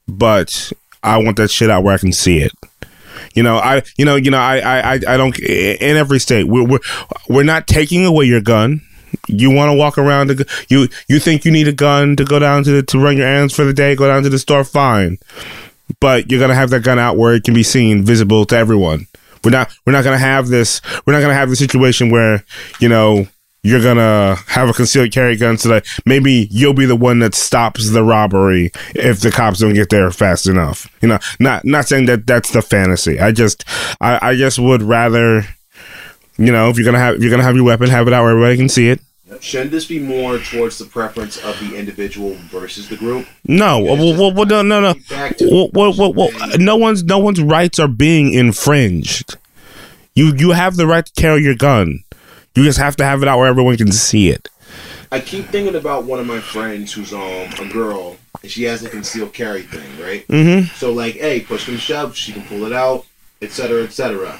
[0.08, 0.72] but
[1.04, 2.52] I want that shit out where I can see it.
[3.36, 5.38] You know, I, you know, you know, I, I, I, don't.
[5.40, 6.80] In every state, we're we're,
[7.30, 8.82] we're not taking away your gun.
[9.28, 10.36] You want to walk around.
[10.36, 13.18] Go- you you think you need a gun to go down to the, to run
[13.18, 13.96] your errands for the day?
[13.96, 15.18] Go down to the store, fine.
[16.00, 19.08] But you're gonna have that gun out where it can be seen, visible to everyone.
[19.44, 20.82] We're not we're not gonna have this.
[21.06, 22.44] We're not gonna have the situation where
[22.80, 23.28] you know
[23.66, 27.34] you're gonna have a concealed carry gun so that maybe you'll be the one that
[27.34, 30.88] stops the robbery if the cops don't get there fast enough.
[31.02, 33.20] You know, not not saying that that's the fantasy.
[33.20, 33.66] I just
[34.00, 35.48] I, I just would rather
[36.38, 38.22] you know if you're gonna have if you're gonna have your weapon, have it out
[38.22, 39.02] where everybody can see it.
[39.42, 43.28] Shouldn't this be more towards the preference of the individual versus the group?
[43.48, 44.94] No, well, well, well, no, no, no.
[45.42, 49.38] Well, well, well, well, no one's no one's rights are being infringed.
[50.14, 52.05] You you have the right to carry your gun.
[52.56, 54.50] You just have to have it out where everyone can see it.
[55.12, 58.84] I keep thinking about one of my friends who's um a girl and she has
[58.84, 60.28] a concealed carry thing, right?
[60.28, 60.74] Mm-hmm.
[60.76, 63.06] So like, hey, push come shove, she can pull it out,
[63.42, 64.40] etc., etc.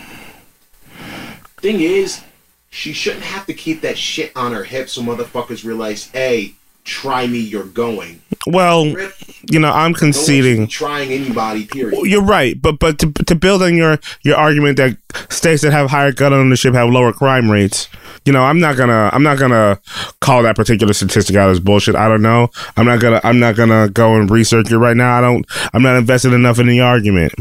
[1.58, 2.24] Thing is,
[2.70, 7.28] she shouldn't have to keep that shit on her hip so motherfuckers realize, hey, try
[7.28, 8.22] me, you're going.
[8.48, 10.68] Well, you know, I'm no one should be conceding.
[10.68, 11.66] trying anybody.
[11.66, 12.06] Period.
[12.06, 14.98] You're right, but but to, to build on your your argument that
[15.30, 17.90] states that have higher gun ownership have lower crime rates,
[18.24, 19.80] you know, I'm not gonna I'm not gonna
[20.22, 21.96] call that particular statistic out as bullshit.
[21.96, 22.50] I don't know.
[22.78, 25.18] I'm not gonna I'm not gonna go and research it right now.
[25.18, 25.46] I don't.
[25.74, 27.34] I'm not invested enough in the argument.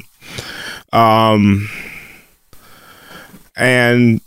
[0.93, 1.69] Um,
[3.57, 4.21] and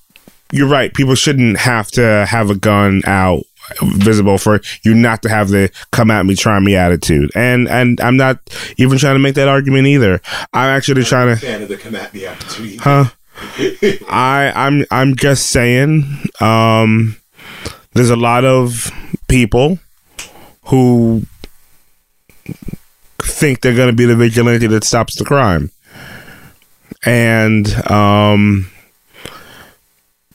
[0.52, 0.94] you're right.
[0.94, 3.44] People shouldn't have to have a gun out
[3.82, 7.32] visible for you not to have the come at me, try me attitude.
[7.36, 8.40] And and I'm not
[8.78, 10.22] even trying to make that argument either.
[10.54, 12.80] I'm actually trying to, fan of the come at me attitude.
[12.82, 13.06] huh?
[14.10, 16.04] I I'm I'm just saying.
[16.42, 17.18] Um,
[17.94, 18.92] there's a lot of
[19.28, 19.80] people
[20.66, 21.24] who
[23.22, 25.72] think they're going to be the vigilante that stops the crime,
[27.06, 28.70] and um,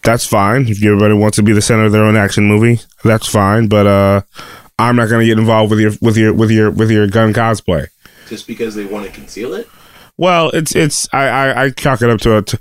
[0.03, 0.67] that's fine.
[0.69, 3.69] If everybody wants to be the center of their own action movie, that's fine.
[3.69, 4.23] But uh,
[4.79, 7.33] I'm not going to get involved with your with your with your with your gun
[7.33, 7.87] cosplay.
[8.29, 9.69] Just because they want to conceal it?
[10.17, 12.43] Well, it's it's I I, I chalk it up to a.
[12.43, 12.59] To,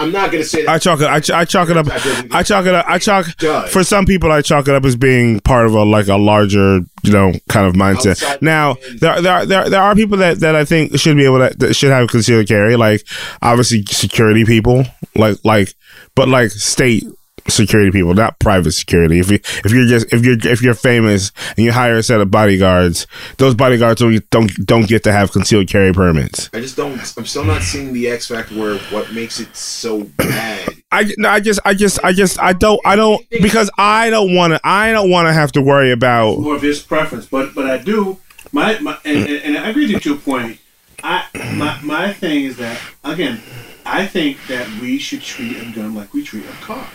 [0.00, 0.70] I'm not gonna say that.
[0.70, 1.08] I chalk it.
[1.08, 1.88] I, ch- I chalk it up.
[2.32, 2.86] I chalk it up.
[2.88, 3.68] I chalk Does.
[3.72, 4.30] for some people.
[4.30, 7.66] I chalk it up as being part of a like a larger, you know, kind
[7.66, 8.10] of mindset.
[8.22, 11.24] Outside now there there are- there there are people that that I think should be
[11.24, 13.04] able to that should have concealed carry, like
[13.42, 14.84] obviously security people,
[15.16, 15.74] like like
[16.18, 17.04] but like state
[17.46, 19.20] security people, not private security.
[19.20, 22.20] If you if you're just if you're if you're famous and you hire a set
[22.20, 26.50] of bodyguards, those bodyguards don't don't don't get to have concealed carry permits.
[26.52, 26.98] I just don't.
[27.16, 30.68] I'm still not seeing the X factor where what makes it so bad.
[30.90, 34.34] I no, I just I just I just I don't I don't because I don't
[34.34, 37.26] want to I don't want to have to worry about more of his preference.
[37.26, 38.18] But but I do
[38.50, 40.58] my, my and, and, and I agree with you to a point.
[41.04, 43.40] I my my thing is that again,
[43.88, 46.86] I think that we should treat a gun like we treat a car.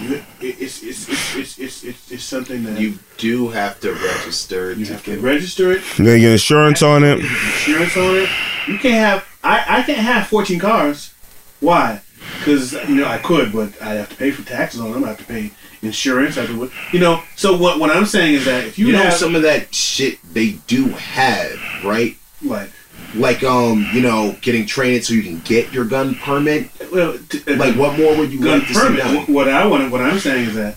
[0.00, 3.92] You, it's, it's, it's, it's, it's, it's, it's something that you, You do have to
[3.92, 5.20] register to have to get.
[5.20, 7.18] register it, they get insurance on it.
[7.20, 8.28] insurance on it.
[8.66, 11.14] You can't have I, I can't have fourteen cars.
[11.60, 12.00] Why?
[12.38, 15.04] Because you know I could, but I have to pay for taxes on them.
[15.04, 15.52] I have to pay
[15.82, 16.36] insurance.
[16.36, 17.22] I have to, you know.
[17.36, 19.74] So what what I'm saying is that if you, You know have some of that
[19.74, 22.16] shit they do have, right?
[22.42, 22.70] like
[23.14, 26.70] Like um, you know, getting trained so you can get your gun permit.
[26.92, 29.28] well, t- uh, Like, what more would you gun like to see permit.
[29.28, 30.76] What I want, what I'm saying is that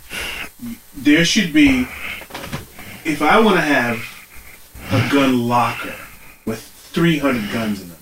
[0.96, 1.88] there should be.
[3.04, 3.98] If I want to have
[4.92, 5.96] a gun locker
[6.46, 7.98] with 300 guns in them,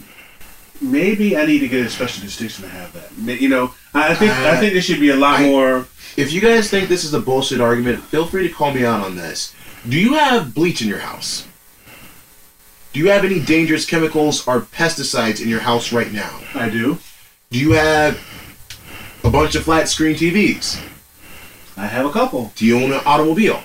[0.81, 3.41] maybe I need to get a special distinction to have that.
[3.41, 5.87] You know, I think I think there should be a lot I- more.
[6.17, 9.03] If you guys think this is a bullshit argument, feel free to call me out
[9.03, 9.55] on this.
[9.87, 11.47] Do you have bleach in your house?
[12.91, 16.39] Do you have any dangerous chemicals or pesticides in your house right now?
[16.55, 16.97] I do.
[17.51, 18.19] Do you have
[19.23, 20.81] a bunch of flat screen TVs?
[21.77, 22.51] I have a couple.
[22.55, 23.61] Do you own an automobile?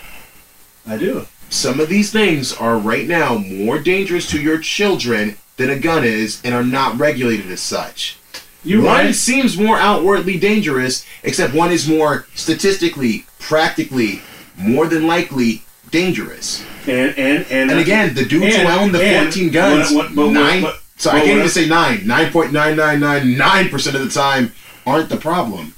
[0.86, 1.26] I do.
[1.48, 6.04] Some of these things are right now more dangerous to your children than a gun
[6.04, 8.18] is and are not regulated as such.
[8.62, 9.14] You're one right.
[9.14, 14.22] seems more outwardly dangerous, except one is more statistically, practically,
[14.56, 15.63] more than likely
[15.94, 16.62] dangerous.
[16.86, 20.32] And and and, And again, the dudes who own the 14 guns, what- what- what-
[20.32, 20.62] nine.
[20.62, 22.06] but- so I can't even say nine.
[22.06, 24.52] Nine point nine nine nine nine percent of the time
[24.86, 25.74] aren't the problem.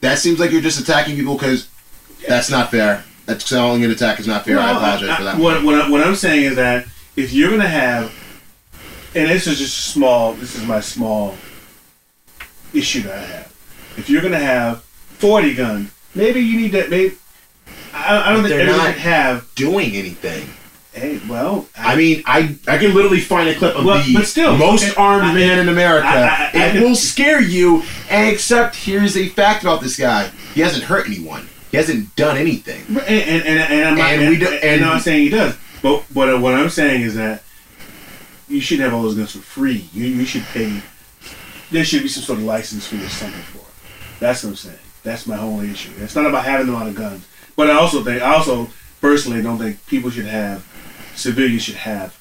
[0.00, 1.66] That seems like you're just attacking people because
[2.28, 3.04] that's not fair.
[3.26, 4.58] That's calling an attack is not fair.
[4.58, 5.38] I apologize for I- that.
[5.38, 8.12] What, what, what I'm saying is that if you're going to have,
[9.14, 11.36] and this is just small, this is my small
[12.72, 13.52] issue that I have.
[13.96, 14.82] If you're going to have
[15.18, 17.14] 40 guns, maybe you need to, maybe,
[17.92, 20.48] I, I don't think They're not- have, Doing anything.
[20.92, 24.56] hey, well, I mean, I I can literally find a clip of Well, the still,
[24.56, 26.06] most okay, armed I- man in America.
[26.06, 27.82] I- I- I- it I- will scare you.
[28.08, 31.48] And except here's a fact about this guy: he hasn't hurt anyone.
[31.70, 32.82] He hasn't done anything.
[32.88, 35.28] and, and, and, and I'm not, And and, we do- and, and- not saying he
[35.28, 37.42] does, but, but what I'm saying is that
[38.48, 39.88] you shouldn't have all those guns for free.
[39.92, 40.82] You, you should pay,
[41.70, 43.64] there should be some sort of license fee or something for it.
[44.18, 44.76] That's what I'm saying.
[45.04, 45.92] That's my whole issue.
[46.00, 47.24] It's not about having a lot of guns.
[47.60, 48.70] But I also think, I also
[49.02, 50.66] personally don't think people should have,
[51.14, 52.18] civilians should have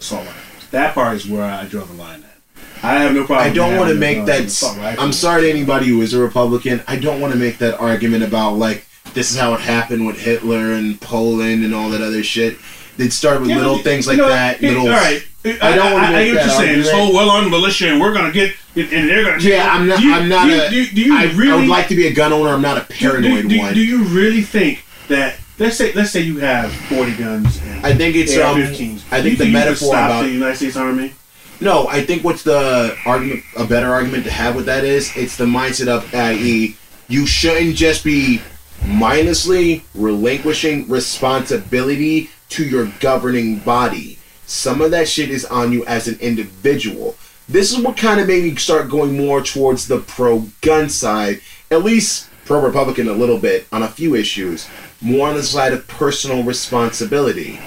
[0.00, 0.68] assault rifles.
[0.72, 2.64] That part is where I draw the line at.
[2.82, 3.48] I have no problem.
[3.48, 4.96] I don't want to make that.
[4.98, 6.82] I'm sorry to anybody who is a Republican.
[6.88, 8.84] I don't want to make that argument about like
[9.14, 12.56] this is how it happened with Hitler and Poland and all that other shit.
[12.96, 14.60] They'd start with Yeah, little things you like know, that.
[14.60, 14.88] it- little.
[14.88, 15.24] all right.
[15.44, 16.78] I don't wanna I, I, make get what you're saying.
[16.78, 19.42] This whole well-armed militia, and we're gonna get, and they're gonna.
[19.42, 19.98] Yeah, I'm not.
[19.98, 20.70] Do you- I'm not do you, a.
[20.70, 21.50] Do, you- do you I, really?
[21.50, 22.50] I would like to be a gun owner.
[22.50, 23.74] I'm not a paranoid do, one.
[23.74, 25.36] Do you really think that?
[25.56, 28.60] Let's say, let's say you have 40 guns and I think it's um.
[28.60, 29.02] AR-15s.
[29.12, 31.12] I think the metaphor about the United States Army.
[31.60, 35.36] No, I think what's the argument, a better argument to have with that is, it's
[35.36, 36.76] the mindset of, i.e.,
[37.06, 38.40] you shouldn't just be
[38.84, 44.18] mindlessly relinquishing responsibility to your governing body.
[44.46, 47.16] Some of that shit is on you as an individual.
[47.48, 51.40] This is what kind of made me start going more towards the pro gun side,
[51.70, 54.68] at least pro Republican a little bit on a few issues,
[55.00, 57.58] more on the side of personal responsibility,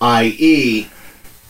[0.00, 0.88] i.e.,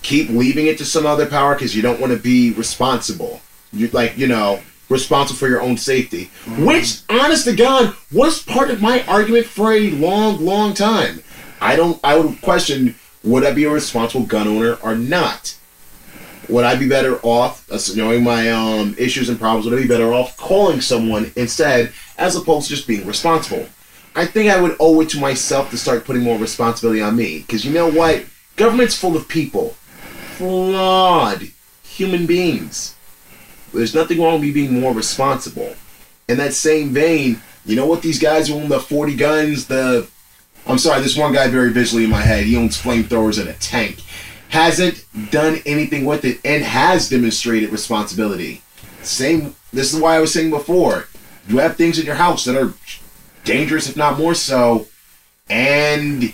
[0.03, 3.41] keep leaving it to some other power because you don't want to be responsible.
[3.73, 6.65] You like you know responsible for your own safety, mm-hmm.
[6.65, 11.23] which honest to God was part of my argument for a long, long time.
[11.61, 11.99] I don't.
[12.05, 12.95] I would question
[13.25, 15.57] would I be a responsible gun owner or not.
[16.49, 19.65] Would I be better off uh, knowing my um, issues and problems?
[19.65, 23.67] Would I be better off calling someone instead, as opposed to just being responsible?
[24.15, 27.41] I think I would owe it to myself to start putting more responsibility on me.
[27.41, 28.27] Because you know what?
[28.57, 29.71] Government's full of people.
[30.37, 31.51] Flawed
[31.83, 32.95] human beings.
[33.73, 35.75] There's nothing wrong with me being more responsible.
[36.29, 40.09] In that same vein, you know what these guys own the 40 guns, the.
[40.67, 42.45] I'm sorry, this one guy very visually in my head.
[42.45, 44.03] He owns flamethrowers and a tank.
[44.49, 48.63] Hasn't done anything with it and has demonstrated responsibility.
[49.03, 49.55] Same.
[49.73, 51.07] This is why I was saying before.
[51.49, 52.73] You have things in your house that are
[53.45, 54.87] dangerous, if not more so,
[55.51, 56.33] and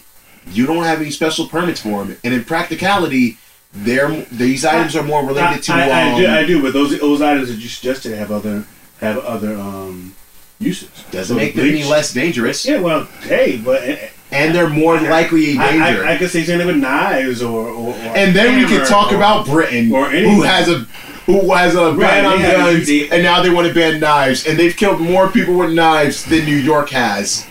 [0.53, 2.17] you don't have any special permits for them.
[2.23, 3.39] And in practicality,
[3.73, 5.73] they're these items are more related to.
[5.73, 8.31] I, I, I, do, um, I do, but those those items that you suggested have
[8.31, 8.65] other
[9.01, 10.15] have other um,
[10.59, 10.91] uses.
[11.11, 13.97] doesn't So make them any less dangerous, Yeah, well, hey, but uh,
[14.33, 16.05] and they're more likely a I, danger.
[16.05, 19.13] I, I could say something with knives or, or, or and then we could talk
[19.13, 20.35] or- about Britain, or anything.
[20.37, 20.87] who has a
[21.27, 24.59] who has a ban Right, on guns, and now they want to ban knives, and
[24.59, 27.47] they've killed more people with knives than New York has.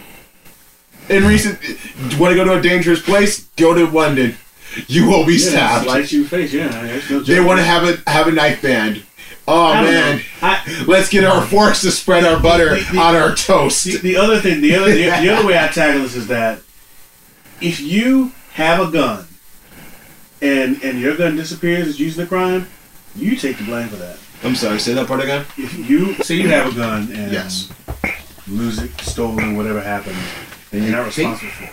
[1.08, 1.60] In recent,
[2.20, 3.46] want to go to a dangerous place?
[3.58, 4.36] Go to London.
[4.88, 5.86] You will be yeah, stabbed.
[5.86, 6.54] slice you in the face.
[6.54, 9.02] Yeah, no They want to have a have a knife ban.
[9.48, 10.22] Oh I man.
[10.44, 13.86] I, let's get our forks to spread our butter The- the- on our toast.
[13.86, 16.60] the, the other thing, the other the, the other way I tackle this is that
[17.62, 19.26] if you have a gun
[20.41, 22.67] and and your gun disappears, is used in a crime,
[23.15, 24.17] you take the blame for that.
[24.43, 25.45] I'm sorry, say that part again.
[25.58, 27.69] If you say you have a gun and Yes.
[28.48, 30.15] lose it, stolen, whatever happened,
[30.72, 31.69] then you're not responsible for it.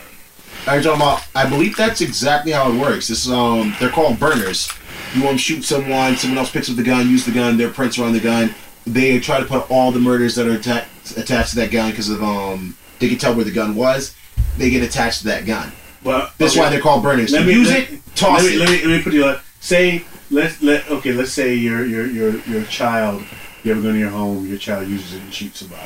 [0.66, 1.25] Are you talking about?
[1.35, 3.07] I believe that's exactly how it works.
[3.07, 4.69] This is um, they're called burners.
[5.15, 7.98] You um, shoot someone, someone else picks up the gun, use the gun, their prints
[8.00, 8.52] are on the gun.
[8.85, 10.87] They try to put all the murders that are atta-
[11.17, 14.15] attached to that gun because of um, they can tell where the gun was.
[14.58, 15.71] They get attached to that gun.
[16.07, 16.61] Well, That's okay.
[16.61, 17.33] why they're called burners.
[17.33, 18.59] Let You me- use let- it, toss let me, it.
[18.61, 22.07] Let me, let me put you like say let's let okay let's say your your
[22.07, 23.23] your your child
[23.65, 25.83] you ever go to your home your child uses it and shoots somebody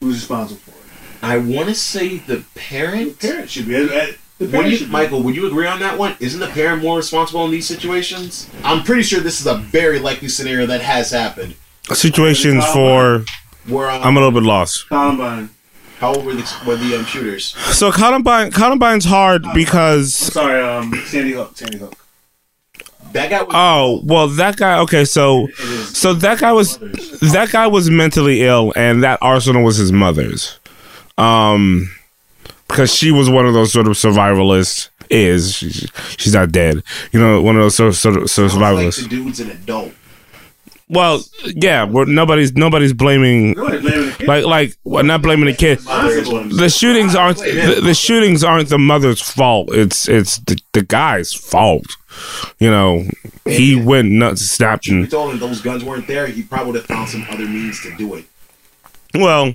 [0.00, 0.76] who's responsible for it
[1.22, 3.18] I want to say the parent.
[3.20, 3.34] the parent.
[3.36, 3.80] parent should be uh,
[4.38, 4.92] the Would parent you, should be.
[4.92, 6.16] Michael, would you agree on that one?
[6.20, 8.48] Isn't the parent more responsible in these situations?
[8.64, 11.54] I'm pretty sure this is a very likely scenario that has happened.
[11.92, 13.24] Situations for
[13.68, 14.88] Where um, I'm a little bit lost.
[14.88, 15.50] Columbine
[16.02, 17.54] how old were the, were the um, shooters?
[17.76, 21.94] So Columbine Columbine's hard because sorry um Sandy Hook Sandy Hook
[23.12, 23.52] That guy was.
[23.54, 24.80] Oh well, that guy.
[24.80, 25.46] Okay, so
[25.92, 26.78] so that guy was
[27.20, 30.58] that guy was mentally ill, and that arsenal was his mother's.
[31.18, 31.88] Um,
[32.66, 34.88] because she was one of those sort of survivalists.
[35.10, 35.86] Is she's,
[36.16, 36.82] she's not dead?
[37.12, 39.02] You know, one of those sort of, sort of, Sounds like survivalists.
[39.02, 39.92] the dude's an adult.
[40.88, 43.52] Well, yeah, we're, nobody's nobody's blaming.
[43.52, 44.24] Nobody blaming the.
[44.26, 45.78] Like, like, well, not blaming the kid.
[45.78, 49.70] The shootings aren't the, the shootings aren't the mother's fault.
[49.72, 51.86] It's it's the, the guy's fault.
[52.58, 53.04] You know,
[53.46, 56.26] he went nuts, snapped, We and told him those guns weren't there.
[56.26, 58.24] He probably would have found some other means to do it.
[59.14, 59.54] Well,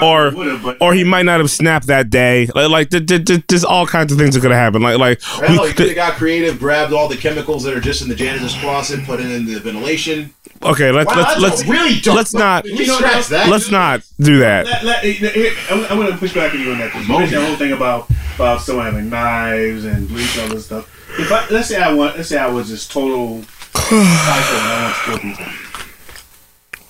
[0.00, 2.48] or but- or he might not have snapped that day.
[2.54, 4.84] Like, like th- th- th- there's all kinds of things that could have happened.
[4.84, 8.02] Like, like we- he could have got creative, grabbed all the chemicals that are just
[8.02, 10.32] in the janitor's closet, put it in the ventilation.
[10.62, 12.16] okay, let's Wow, let's that's let's a really dark.
[12.16, 13.48] let's not We scratch that.
[13.48, 14.64] let's not do that.
[14.66, 16.92] Let, let, here, I'm, I'm going to push back on you on that.
[16.92, 20.54] 'cause You mentioned the whole thing about about someone having knives and bleach and all
[20.56, 20.88] this stuff.
[21.18, 23.42] If I let's say I want, let's say I was this total
[23.74, 25.52] psycho and I want to kill people.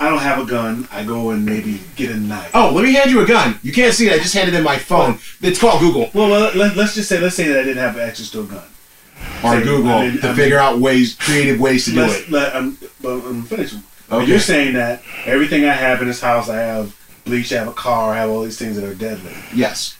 [0.03, 0.89] I don't have a gun.
[0.91, 2.51] I go and maybe get a knife.
[2.55, 3.59] Oh, let me hand you a gun.
[3.63, 4.13] You can't see it.
[4.13, 5.19] I just handed in my phone.
[5.41, 7.97] It's called Google Well, well let, us just say let's say that I didn't have
[7.97, 8.65] access to a gun.
[9.45, 12.01] or Say, Google I mean- to I mean- figure out ways, creative ways to do
[12.01, 12.31] Let's, it.
[12.33, 13.77] let, I'm, I'm finished.
[14.11, 14.27] Okay.
[14.27, 16.95] You're saying that everything I have in this house, I have
[17.25, 19.33] bleach, I have a car, I have all these things that are deadly.
[19.55, 19.97] Yes.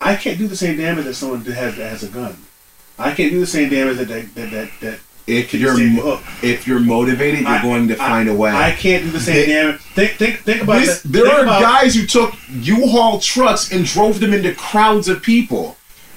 [0.00, 2.36] I can't do the same damage that someone has that has a gun.
[2.98, 6.66] I can't do the same damage that that that that, that If you're mo- if
[6.66, 8.50] you're motivated, you're I- going to I- find a way.
[8.50, 9.80] I can't do the same damage.
[9.94, 11.12] Think think think about This- that.
[11.12, 15.22] there Think are about- guys who took U-Haul trucks and drove them into crowds of
[15.22, 15.76] people.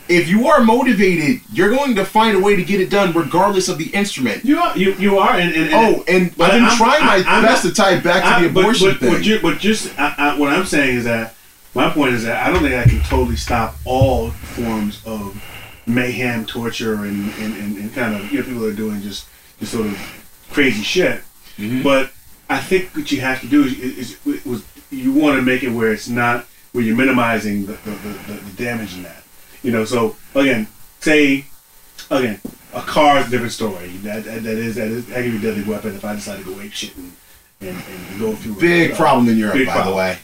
[0.09, 3.69] If you are motivated, you're going to find a way to get it done, regardless
[3.69, 4.43] of the instrument.
[4.43, 7.23] You are you you are and, and, and Oh, and I've been I'm- trying my
[7.25, 9.13] I- best to tie it back to the abortion but, but, thing.
[9.13, 11.35] But, you, but just I, I, what I'm saying is that
[11.75, 15.41] my point is that I don't think I can totally stop all forms of
[15.85, 19.27] mayhem, torture, and and, and, and kind of you know people are doing just
[19.59, 21.21] just sort of crazy shit.
[21.57, 21.83] Mm-hmm.
[21.83, 22.11] But
[22.49, 25.63] I think what you have to do is, is, is was you want to make
[25.63, 29.23] it where it's not where you're minimizing the, the, the, the damage in that.
[29.61, 30.67] You know, so again,
[30.99, 31.45] say
[32.09, 32.41] again,
[32.73, 33.87] a car is a different story.
[33.97, 36.39] That, that, that is that is that can be a deadly weapon if I decide
[36.39, 37.11] to go ape shit and,
[37.61, 39.87] and, and go through Big problem in Europe, by problem.
[39.87, 40.17] the way.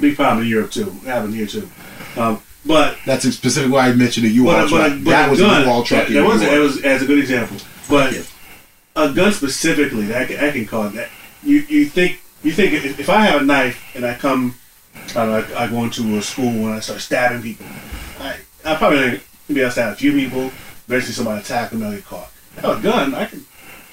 [0.00, 0.90] Big problem in Europe too.
[1.04, 1.68] Happened here too.
[2.16, 4.90] Um, but That's specifically why I mentioned a U-Haul but, truck.
[4.92, 6.06] but, but that was gun, a U-Haul truck.
[6.08, 7.56] That, that was it was as a good example.
[7.88, 8.22] But Yeah.
[8.96, 11.08] a gun specifically, that I can, I can call it that.
[11.42, 14.56] You you think you think if, I have a knife and I come,
[15.10, 17.66] I, don't know, I, I go into a school and I start stabbing people,
[18.20, 20.50] I I probably maybe I'll stab a few people.
[20.88, 22.30] Eventually, somebody attack them, and I get caught.
[22.58, 23.44] I have a gun, I can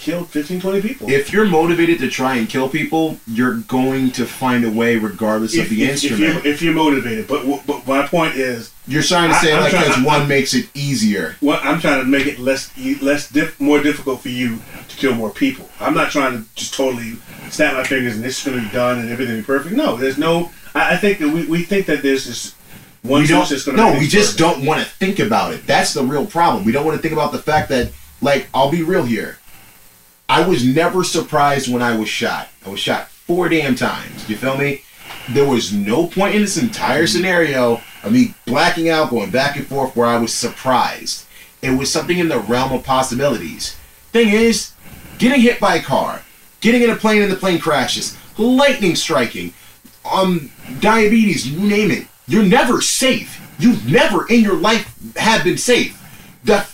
[0.04, 1.10] kill 15, 20 people.
[1.10, 5.56] If you're motivated to try and kill people, you're going to find a way, regardless
[5.56, 6.20] if, of the if, if instrument.
[6.44, 9.72] you're, if you're motivated, but but my point is, You're trying to say I'm like
[9.72, 11.36] trying- because I'm- one makes it easier.
[11.40, 12.70] what I'm trying to make it less
[13.02, 15.70] less diff, more difficult for you to kill more people.
[15.80, 17.14] I'm not trying to just totally
[17.50, 19.74] snap my fingers and this is going to be done and everything be perfect.
[19.76, 20.52] No, there's no.
[20.76, 22.56] I, I think that we, we think that there's just
[23.04, 23.46] one we don't.
[23.46, 25.66] solution going to No, we just don't want to think about it.
[25.66, 26.66] That's the real problem.
[26.66, 27.92] We don't want to think about the fact that,
[28.22, 29.38] like, I'll be real here.
[30.30, 32.50] I was never surprised when I was shot.
[32.66, 34.30] I was shot four damn times.
[34.30, 34.84] You feel me?
[35.30, 39.66] There was no point in this entire scenario of me blacking out, going back and
[39.66, 41.26] forth, where I was surprised.
[41.62, 43.78] It was something in the realm of possibilities.
[44.12, 44.74] Thing is,
[45.18, 46.22] getting hit by a car,
[46.60, 49.54] getting in a plane and the plane crashes, lightning striking,
[50.12, 52.08] um, diabetes, you name it.
[52.28, 53.40] You're never safe.
[53.60, 56.00] You've never in your life have been safe.
[56.44, 56.66] The,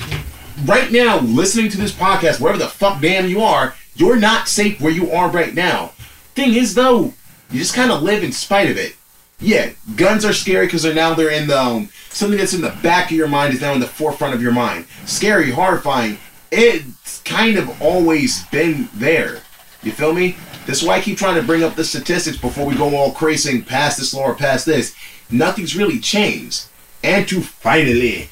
[0.66, 4.80] right now, listening to this podcast, wherever the fuck damn you are, you're not safe
[4.80, 5.88] where you are right now.
[6.36, 7.14] Thing is, though,
[7.52, 8.96] you just kind of live in spite of it.
[9.42, 12.78] Yeah, guns are scary because they're now they're in the um, something that's in the
[12.84, 14.86] back of your mind is now in the forefront of your mind.
[15.06, 16.18] Scary, horrifying.
[16.52, 19.42] It's kind of always been there.
[19.82, 20.36] You feel me?
[20.66, 23.62] That's why I keep trying to bring up the statistics before we go all crazy
[23.62, 24.94] past this law or past this.
[25.32, 26.66] Nothing's really changed.
[27.02, 28.30] And to finally,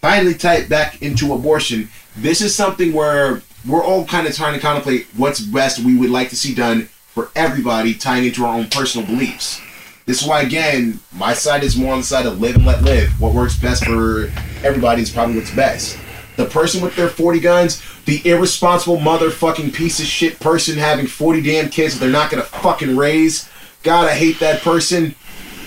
[0.00, 4.60] finally it back into abortion, this is something where we're all kind of trying to
[4.60, 8.68] contemplate what's best we would like to see done for everybody, tying into our own
[8.68, 9.60] personal beliefs.
[10.06, 12.82] This is why, again, my side is more on the side of live and let
[12.82, 13.20] live.
[13.20, 14.32] What works best for
[14.64, 15.98] everybody is probably what's best.
[16.36, 21.42] The person with their 40 guns, the irresponsible motherfucking piece of shit person having 40
[21.42, 23.48] damn kids that they're not gonna fucking raise.
[23.82, 25.14] God, I hate that person.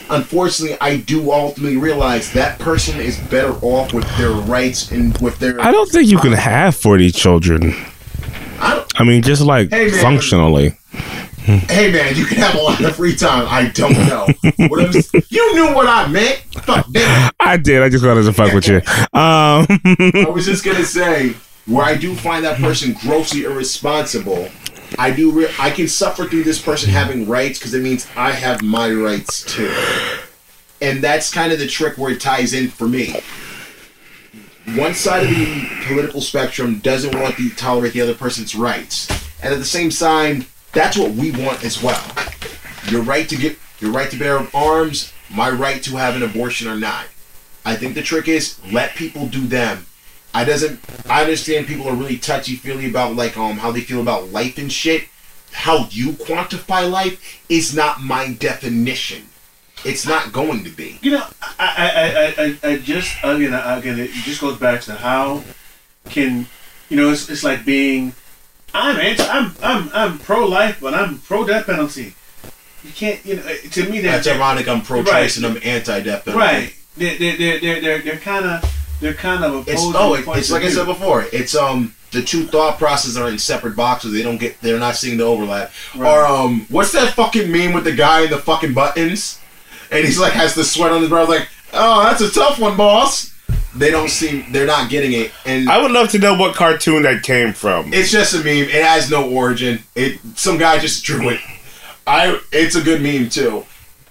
[0.09, 5.39] Unfortunately, I do ultimately realize that person is better off with their rights and with
[5.39, 5.59] their.
[5.61, 7.73] I don't think you can have 40 children.
[8.59, 10.01] I don't, I mean, just like Hey, man.
[10.01, 10.77] functionally.
[11.43, 13.45] hey man, you can have a lot of free time.
[13.49, 14.27] I don't know.
[14.69, 16.37] What I'm, you knew what I meant.
[16.63, 17.31] Fuck damn.
[17.39, 17.81] I did.
[17.81, 18.81] I just wanted to fuck with you.
[19.13, 21.33] Um, I was just gonna say,
[21.65, 24.49] where I do find that person grossly irresponsible,
[24.97, 25.31] I do.
[25.31, 28.91] Re- I can suffer through this person having rights because it means I have my
[28.91, 29.73] rights too,
[30.81, 33.21] and that's kind of the trick where it ties in for me.
[34.75, 39.09] One side of the political spectrum doesn't want to tolerate the other person's rights,
[39.41, 42.03] and at the same time, that's what we want as well.
[42.89, 46.67] Your right to get your right to bear arms, my right to have an abortion
[46.67, 47.05] or not.
[47.65, 49.85] I think the trick is let people do them.
[50.33, 50.79] I doesn't.
[51.09, 54.57] I understand people are really touchy feely about like um how they feel about life
[54.57, 55.05] and shit.
[55.51, 59.27] How you quantify life is not my definition.
[59.85, 60.97] It's not going to be.
[61.01, 61.27] You know,
[61.59, 61.67] I,
[62.37, 65.43] I, I, I, I just again, again, it just goes back to how
[66.09, 66.47] can
[66.89, 67.11] you know?
[67.11, 68.13] It's, it's like being
[68.73, 72.15] I'm anti, I'm I'm I'm pro life, but I'm pro death penalty.
[72.83, 73.43] You can't, you know.
[73.71, 74.67] To me, That's ironic.
[74.67, 75.37] I'm pro-choice Right.
[75.37, 76.39] and I'm anti-death penalty.
[76.45, 76.75] right.
[76.97, 80.51] They're they're they're they're they're, they're kind of they're kind of It's oh, it, it's
[80.51, 81.25] like I said before.
[81.31, 84.13] It's um the two thought processes are in separate boxes.
[84.13, 84.61] They don't get.
[84.61, 85.71] They're not seeing the overlap.
[85.95, 86.09] Right.
[86.09, 89.39] Or um, what's that fucking meme with the guy in the fucking buttons,
[89.91, 92.77] and he's like has the sweat on his brow, like, oh, that's a tough one,
[92.77, 93.33] boss.
[93.75, 94.51] They don't seem.
[94.51, 97.91] They're not getting it, and I would love to know what cartoon that came from.
[97.91, 98.69] it's just a meme.
[98.69, 99.79] It has no origin.
[99.95, 101.39] It some guy just drew it.
[102.05, 102.39] I.
[102.51, 103.65] It's a good meme too.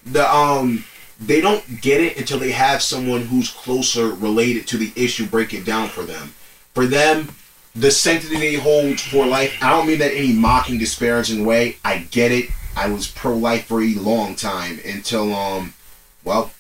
[0.05, 0.85] The um.
[1.25, 5.55] They don't get it until they have someone who's closer related to the issue break
[5.55, 6.35] it down for them.
[6.75, 7.29] For them,
[7.75, 9.57] the sanctity they hold for life.
[9.63, 11.77] I don't mean that any mocking, disparaging way.
[11.85, 12.51] I get it.
[12.77, 15.75] I was pro life for a long time until um,
[16.25, 16.51] well,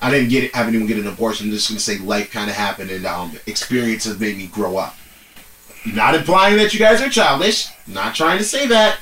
[0.00, 0.54] I didn't get it.
[0.54, 1.46] Have anyone get an abortion.
[1.46, 4.96] I'm just gonna say life kind of happened and um, experiences made me grow up.
[5.84, 7.68] Not implying that you guys are childish.
[7.86, 8.98] Not trying to say that,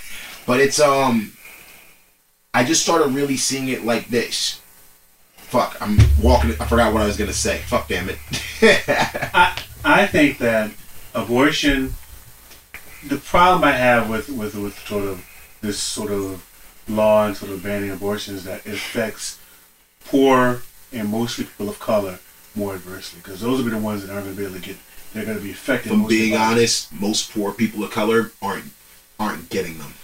[0.47, 1.33] but it's um.
[2.53, 4.61] I just started really seeing it like this.
[5.55, 6.51] Fuck, I'm walking.
[6.59, 7.59] I forgot what I was gonna say.
[7.59, 8.19] Fuck, damn it.
[9.33, 10.73] I I think that
[11.15, 11.95] abortion.
[13.07, 15.25] The problem I have with with with sort of
[15.61, 16.45] this sort of
[16.89, 19.39] law and sort of banning abortions that it affects
[20.05, 22.19] poor and mostly people of color
[22.57, 24.67] more adversely because those will be the ones that aren't going to be able to
[24.67, 24.77] get.
[25.13, 25.91] They're going to be affected.
[25.91, 28.73] From being honest, most poor people of color aren't
[29.21, 29.95] aren't getting them.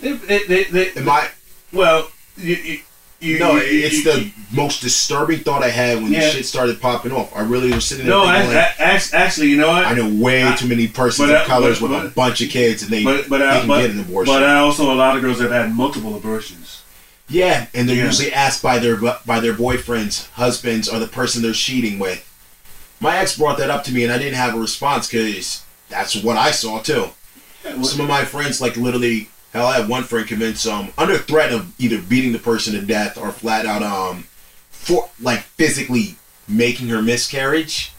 [0.00, 1.28] they, they, they, they, Am I?
[1.72, 2.80] well, you, you,
[3.20, 6.20] you No, you- it's you- the most disturbing thought I had when Yeah.
[6.26, 7.30] the shit started popping off.
[7.34, 8.24] I really was sitting there no.
[8.24, 9.84] I, like, I, actually, you know what?
[9.84, 12.82] I know way I- too many persons of colors but- with a bunch of kids,
[12.82, 14.32] and they but but they I, can but, get an abortion.
[14.34, 16.78] but I also a lot of girls that have had multiple abortions.
[17.28, 18.04] yeah, and they're Yeah.
[18.06, 18.96] usually asked by their
[19.26, 22.24] by their boyfriends, husbands, or the person they're cheating with.
[23.00, 25.60] My ex brought that up to me, and I didn't have a response because
[25.90, 27.10] that's what I saw too.
[27.82, 31.52] Some of my friends, like literally, hell, I had one friend convinced um under threat
[31.52, 34.24] of either beating the person to death or flat out um
[34.70, 36.16] for like physically
[36.48, 37.92] making her miscarriage.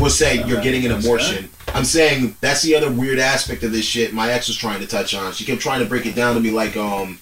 [0.00, 1.50] Was saying you're getting an abortion.
[1.74, 4.14] I'm saying that's the other weird aspect of this shit.
[4.14, 5.32] My ex was trying to touch on.
[5.32, 7.18] She kept trying to break it down to me like um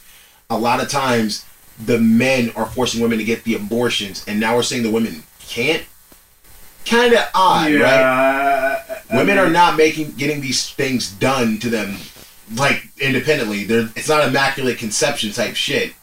[0.49, 1.45] a lot of times
[1.85, 5.25] the men are forcing women to get the abortions, and now we're saying the women
[5.41, 5.85] can't.
[6.87, 7.85] Kind of odd, right?
[7.85, 8.77] I-
[9.11, 11.97] I Women mean- are not making getting these things done to them
[12.55, 13.65] like independently.
[13.65, 15.95] They're it's not immaculate conception type shit.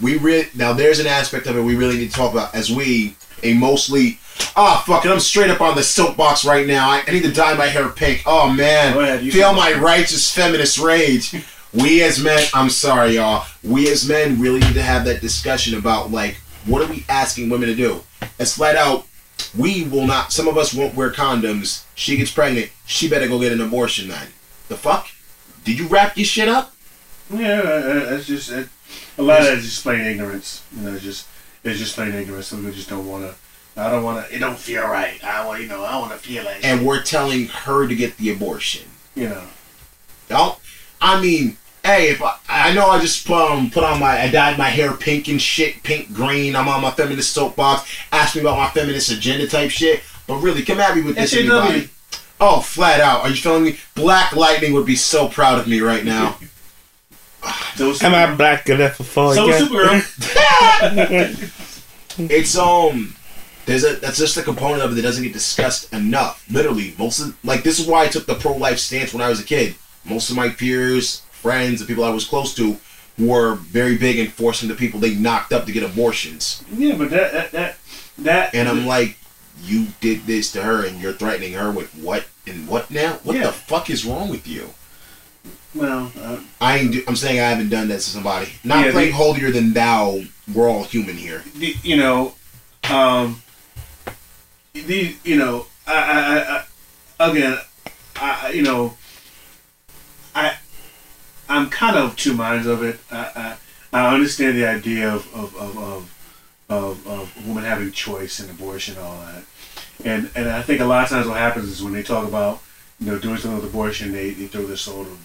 [0.00, 2.70] We re- now there's an aspect of it we really need to talk about as
[2.70, 4.18] we a mostly
[4.56, 6.88] ah fuck it I'm straight up on the soapbox right now.
[6.88, 8.22] I, I need to dye my hair pink.
[8.26, 11.34] Oh man, ahead, feel my righteous feminist rage.
[11.74, 13.44] We as men, I'm sorry y'all.
[13.62, 17.50] We as men really need to have that discussion about like what are we asking
[17.50, 18.02] women to do?
[18.38, 19.06] It's flat out
[19.56, 23.40] we will not some of us won't wear condoms she gets pregnant she better go
[23.40, 24.28] get an abortion then
[24.68, 25.08] the fuck
[25.66, 26.74] did you wrap your shit up
[27.30, 28.68] Yeah, uh, it's just it,
[29.18, 30.64] a lot of that is just plain ignorance.
[30.74, 31.28] You know, it's just
[31.64, 32.46] it's just plain ignorance.
[32.46, 33.34] Some people just don't want to.
[33.78, 34.34] I don't want to.
[34.34, 35.22] It don't feel right.
[35.22, 35.84] I want you know.
[35.84, 39.42] I want to feel like and we're telling her to get the abortion you know.
[40.28, 40.56] don't
[41.00, 44.30] i mean hey if i, I know i just put, um, put on my i
[44.30, 48.42] dyed my hair pink and shit pink green i'm on my feminist soapbox ask me
[48.42, 51.38] about my feminist agenda type shit but really come at me with this SJW.
[51.38, 51.90] anybody.
[52.40, 55.80] Oh flat out are you feeling me black lightning would be so proud of me
[55.80, 56.36] right now
[57.76, 59.34] So was Am I black enough for fun.
[59.34, 59.60] So was?
[59.60, 60.00] Supergirl.
[62.30, 63.14] it's um
[63.66, 66.44] there's a that's just a component of it that doesn't get discussed enough.
[66.50, 69.28] Literally, most of like this is why I took the pro life stance when I
[69.28, 69.74] was a kid.
[70.04, 72.76] Most of my peers, friends, the people I was close to
[73.18, 76.64] were very big in forcing the people they knocked up to get abortions.
[76.72, 77.76] yeah, but that that that
[78.18, 78.54] that.
[78.54, 79.18] And I'm like,
[79.66, 83.18] you did this to her and you're threatening her with what and what now?
[83.24, 83.46] What Yeah.
[83.46, 84.70] the fuck is wrong with you?
[85.74, 88.48] well, uh, I ain't do, I'm saying I haven't done that to somebody.
[88.64, 90.20] Not Yeah, playing the- holier than thou.
[90.54, 91.44] We're all human here.
[91.54, 92.34] the, you know,
[92.88, 93.42] um,
[94.72, 96.64] the you know, I, I,
[97.24, 97.58] I, again,
[98.16, 98.96] I you know,
[100.34, 100.56] I
[101.48, 102.98] I'm kind of two minds of it.
[103.10, 103.56] I
[103.92, 106.12] I, I understand the idea of of, of of
[106.70, 109.44] of of a woman having choice and abortion and all that,
[110.04, 112.62] and and I think a lot of times what happens is when they talk about
[113.00, 115.18] you know doing something with abortion, they, they throw this sort of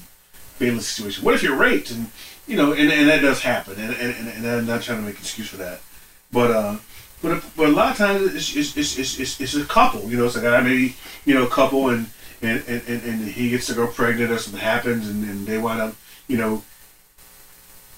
[0.59, 1.23] situation.
[1.23, 1.91] What if you're raped?
[1.91, 2.11] And
[2.47, 5.15] you know, and, and that does happen, and, and, and, I'm not trying to make
[5.15, 5.79] an excuse for that,
[6.31, 6.77] but uh,
[7.21, 10.25] but but a lot of times it's it's, it's, it's, it's, a couple, you know,
[10.25, 10.95] it's a guy maybe
[11.25, 12.07] you know a couple, and
[12.41, 15.79] and, and, and, he gets the girl pregnant or something happens, and, and they wind
[15.79, 15.95] up,
[16.27, 16.63] you know,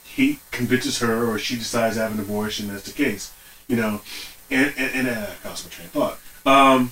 [0.03, 2.67] he convinces her or she decides to have an abortion.
[2.67, 3.33] That's the case,
[3.67, 4.01] you know,
[4.51, 6.19] and and, and uh, I lost my train of thought.
[6.45, 6.91] Um,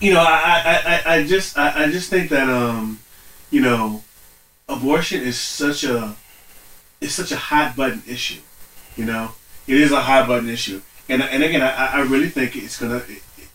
[0.00, 3.00] you know, I, I, I, I just I, I just think that um,
[3.50, 4.02] you know,
[4.68, 6.16] abortion is such a
[7.00, 8.40] it's such a hot button issue.
[8.96, 9.32] You know,
[9.66, 13.02] it is a hot button issue, and and again, I, I really think it's gonna,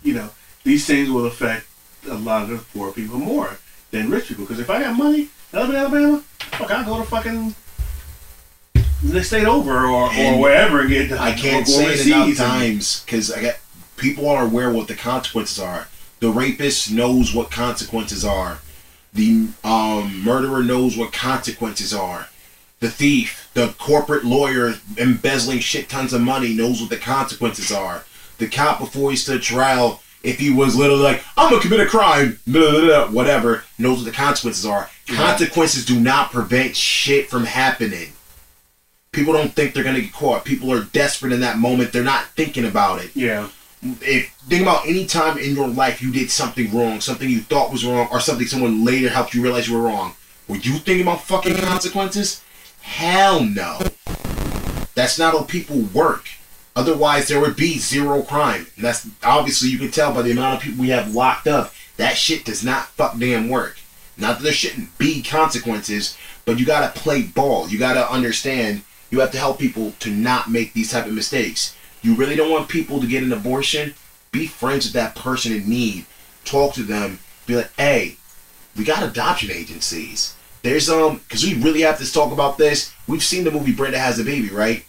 [0.04, 0.30] you know,
[0.64, 1.66] these things will affect
[2.10, 3.58] a lot of the poor people more
[3.92, 4.46] than rich people.
[4.46, 7.56] Because if I got money, Alabama, Alabama, fuck, I'll go to fucking
[9.04, 11.12] the state over or, or And wherever and get.
[11.14, 13.56] I can't go say it enough times because I got
[14.02, 15.88] people are aware what the consequences are.
[16.20, 18.60] The rapist knows what consequences are.
[19.14, 22.28] The um, murderer knows what consequences are.
[22.80, 28.04] The thief, the corporate lawyer embezzling shit tons of money knows what the consequences are.
[28.40, 31.86] The cop before he stood trial, if he was literally like, I'm gonna commit a
[31.86, 34.90] crime, blah, blah, blah, whatever, knows what the consequences are.
[35.08, 38.14] Consequences do not prevent shit from happening.
[39.12, 40.46] People don't think they're gonna get caught.
[40.46, 41.92] People are desperate in that moment.
[41.92, 43.16] They're not thinking about it.
[43.16, 43.50] Yeah,
[43.84, 47.72] If think about any time in your life you did something wrong, something you thought
[47.72, 50.16] was wrong, or something someone later helped you realize you were wrong.
[50.48, 52.44] Were you thinking about fucking consequences?
[52.82, 53.80] Hell no.
[54.94, 56.28] That's not how people work.
[56.76, 58.68] Otherwise, there would be zero crime.
[58.76, 61.74] And that's obviously you can tell by the amount of people we have locked up.
[61.98, 63.78] That shit does not fuck damn work.
[64.18, 67.68] Not that there shouldn't be consequences, but you gotta play ball.
[67.70, 68.84] You gotta understand.
[69.10, 71.76] You have to help people to not make these type of mistakes.
[72.02, 73.94] You really don't want people to get an abortion.
[74.32, 76.06] Be friends with that person in need.
[76.46, 77.20] Talk to them.
[77.46, 78.18] Be like, hey,
[78.76, 80.36] we got adoption agencies.
[80.64, 82.94] There's um, because we really have to talk about this.
[83.08, 84.86] We've seen the movie Brenda Has a Baby, right?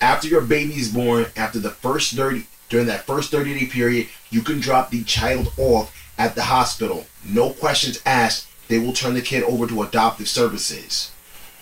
[0.00, 4.08] After your baby is born, after the first thirty during that first thirty day period,
[4.30, 7.06] you can drop the child off at the hospital.
[7.24, 8.48] No questions asked.
[8.68, 11.12] They will turn the kid over to adoptive services.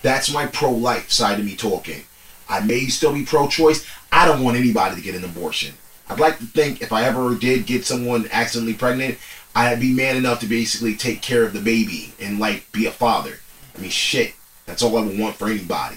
[0.02, 2.04] That's my pro life side of me talking.
[2.48, 3.86] I may still be pro choice.
[4.14, 5.74] I don't want anybody to get an abortion.
[6.08, 9.18] I'd like to think if I ever did get someone accidentally pregnant,
[9.56, 12.92] I'd be man enough to basically take care of the baby and like be a
[12.92, 13.40] father.
[13.76, 14.34] I mean, shit,
[14.66, 15.96] that's all I would want for anybody.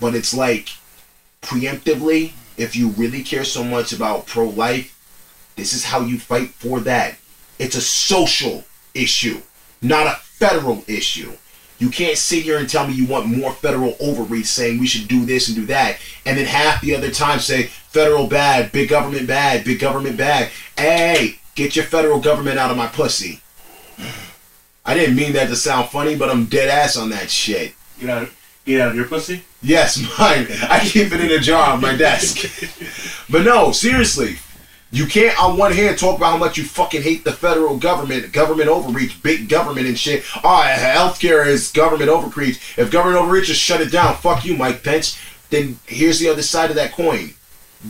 [0.00, 0.70] But it's like
[1.42, 4.98] preemptively, if you really care so much about pro life,
[5.56, 7.16] this is how you fight for that.
[7.58, 9.42] It's a social issue,
[9.82, 11.32] not a federal issue.
[11.78, 15.08] You can't sit here and tell me you want more federal overreach saying we should
[15.08, 18.88] do this and do that, and then half the other time say federal bad, big
[18.88, 20.50] government bad, big government bad.
[20.78, 23.40] Hey, get your federal government out of my pussy.
[24.84, 27.74] I didn't mean that to sound funny, but I'm dead ass on that shit.
[27.98, 28.28] get out,
[28.66, 29.42] get out of your pussy.
[29.62, 30.46] Yes, mine.
[30.68, 32.38] I keep it in a jar on my desk.
[33.30, 34.36] But no, seriously.
[34.94, 38.32] You can't on one hand talk about how much you fucking hate the federal government,
[38.32, 40.22] government overreach, big government and shit.
[40.44, 42.78] Oh, healthcare is government overreach.
[42.78, 44.14] If government overreach, just shut it down.
[44.14, 45.18] Fuck you, Mike Pence.
[45.50, 47.34] Then here's the other side of that coin.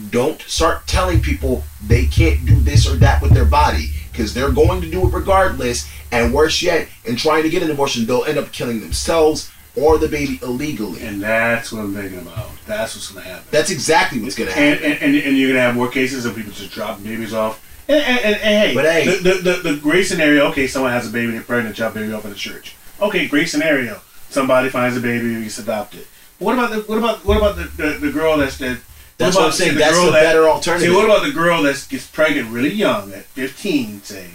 [0.09, 4.51] Don't start telling people they can't do this or that with their body because they're
[4.51, 5.87] going to do it regardless.
[6.11, 9.97] And worse yet, in trying to get an abortion, they'll end up killing themselves or
[9.97, 11.01] the baby illegally.
[11.01, 12.49] And that's what I'm thinking about.
[12.65, 13.45] That's what's gonna happen.
[13.51, 14.83] That's exactly what's gonna happen.
[14.83, 17.61] and, and, and, you're gonna have more cases of people just dropping babies off.
[17.87, 20.47] And, and, hey, But hey- the, the, the, the great scenario.
[20.47, 22.75] Okay, someone has a baby, they're pregnant, drop baby off at the church.
[23.01, 24.01] Okay, great scenario.
[24.29, 26.07] Somebody finds a baby, and gets adopted.
[26.39, 28.79] What about the what about what about the, the, the girl that's that?
[29.17, 29.71] That's what what I'm saying.
[29.73, 30.89] say, That's the that- better alternative.
[30.89, 34.29] See, what about the girl that gets pregnant really young, at 15, say,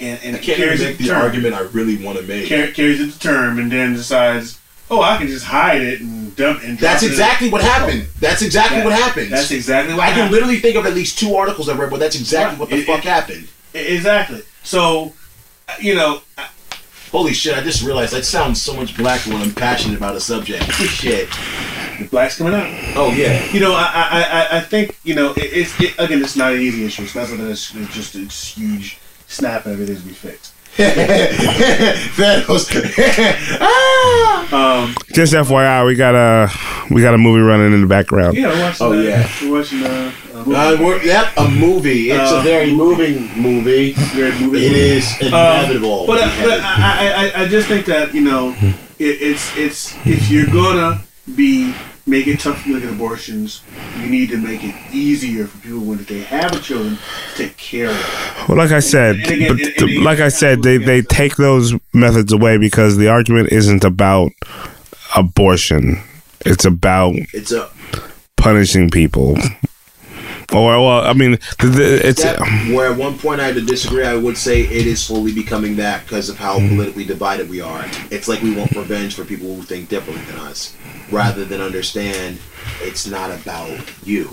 [0.00, 2.48] and, and I can't carries make to the term, argument I really want to make.
[2.48, 4.57] car- carries it to term, and then decides,
[4.90, 6.78] oh, I can just hide it and dump and.
[6.78, 8.06] That's exactly what happened.
[8.20, 9.30] That's exactly That- what happened.
[9.32, 12.00] That's exactly what I can literally think of at least two articles I read, but
[12.00, 12.58] that's exactly Right.
[12.60, 13.48] what the It- fuck it- happened.
[13.74, 14.42] Exactly.
[14.62, 15.12] So,
[15.80, 16.22] you know,
[17.10, 17.56] Holy shit!
[17.56, 20.70] I just realized I sound so much blacker when I'm passionate about a subject.
[20.74, 21.30] shit.
[21.98, 22.66] the black's coming out.
[22.96, 23.50] Oh yeah.
[23.50, 26.52] You know, I I, I, I think you know it, it's it, again, it's not
[26.52, 27.04] an easy issue.
[27.04, 30.52] It's not something that's just a huge snap and everything's be fixed.
[32.14, 32.70] Thanos.
[33.60, 34.82] ah!
[34.84, 36.48] Um, Just FYI, we got a
[36.94, 38.36] we got a movie running in the background.
[38.36, 38.86] yeah, we're watching.
[38.86, 39.28] Oh, uh, yeah.
[39.42, 40.84] we're watching uh, uh, a movie.
[40.84, 42.10] We're, yep, a movie.
[42.10, 43.94] It's a Uh, very moving movie.
[44.14, 44.66] Weird movie.
[44.66, 46.02] It is inevitable.
[46.02, 48.76] Um, but uh, but I, I, I just think that you know it,
[49.20, 51.00] it's it's if you're gonna
[51.34, 51.74] be
[52.06, 53.62] make it tough to look at abortions,
[53.98, 56.96] you need to make it easier for people when they have a children
[57.38, 58.48] to of it.
[58.48, 61.74] Well, like I said, And but and- and- like I said, they they take those
[61.92, 64.30] methods away because the argument isn't about
[65.16, 66.02] abortion.
[66.44, 67.70] It's about it's a
[68.36, 69.36] punishing people.
[70.50, 72.38] Or, well, I mean, th- th- it's that,
[72.74, 74.02] where at one point I had to disagree.
[74.02, 76.70] I would say it is slowly becoming that because of how mm-hmm.
[76.70, 77.84] politically divided we are.
[78.10, 80.74] It's like we want revenge for people who think differently than us,
[81.12, 82.38] rather than understand
[82.80, 84.30] it's not about you.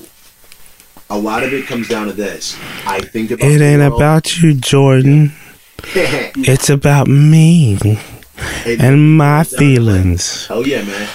[1.10, 2.58] A lot of it comes down to this.
[2.86, 5.34] I think about it ain't world- about you, Jordan.
[5.94, 7.78] It's about me
[8.66, 10.48] It- and my feelings.
[10.50, 11.08] Oh yeah, man.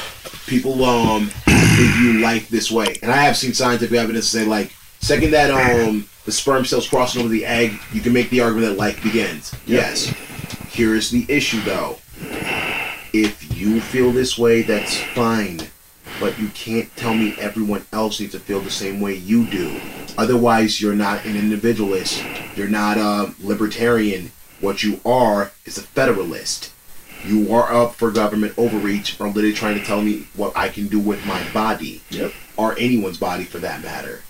[0.47, 4.45] People um live you life this way, and I have seen scientific evidence to say
[4.45, 8.41] like second that um the sperm cells crossing over the egg, you can make the
[8.41, 9.53] argument that life begins.
[9.67, 10.13] Yes.
[10.71, 11.99] Here is the issue though.
[13.13, 15.61] If you feel this way, that's fine.
[16.21, 19.81] But you can't tell me everyone else needs to feel the same way you do.
[20.19, 22.23] Otherwise, you're not an individualist.
[22.55, 24.31] You're not a libertarian.
[24.61, 26.73] What you are is a federalist.
[27.25, 30.89] You are up for government overreach or literally trying to tell me what I can
[30.89, 32.03] do with my body.
[32.11, 32.33] Yep.
[32.59, 34.23] Or anyone's body for that matter.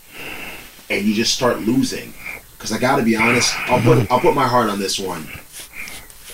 [0.88, 2.14] And you just start losing.
[2.52, 5.26] Because I gotta be honest, I'll put I'll put my heart on this one.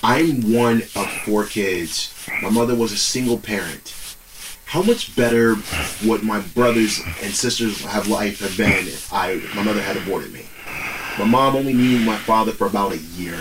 [0.02, 2.12] I'm one of four kids.
[2.42, 3.94] My mother was a single parent.
[4.66, 5.54] How much better
[6.04, 10.32] would my brothers and sisters have life have been if I my mother had aborted
[10.32, 10.44] me?
[11.20, 13.40] My mom only knew my father for about a year.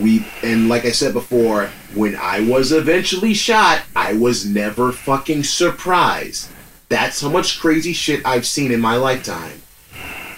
[0.00, 5.44] We and like I said before, when I was eventually shot, I was never fucking
[5.44, 6.48] surprised.
[6.88, 9.60] That's how much crazy shit I've seen in my lifetime.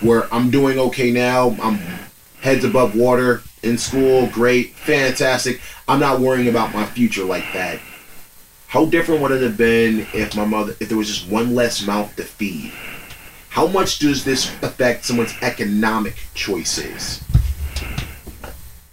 [0.00, 1.78] Where I'm doing okay now, I'm
[2.40, 5.60] heads above water in school, great, fantastic.
[5.86, 7.78] I'm not worrying about my future like that.
[8.74, 11.86] How different would it have been if my mother, if there was just one less
[11.86, 12.72] mouth to feed?
[13.50, 17.22] How much does this affect someone's economic choices?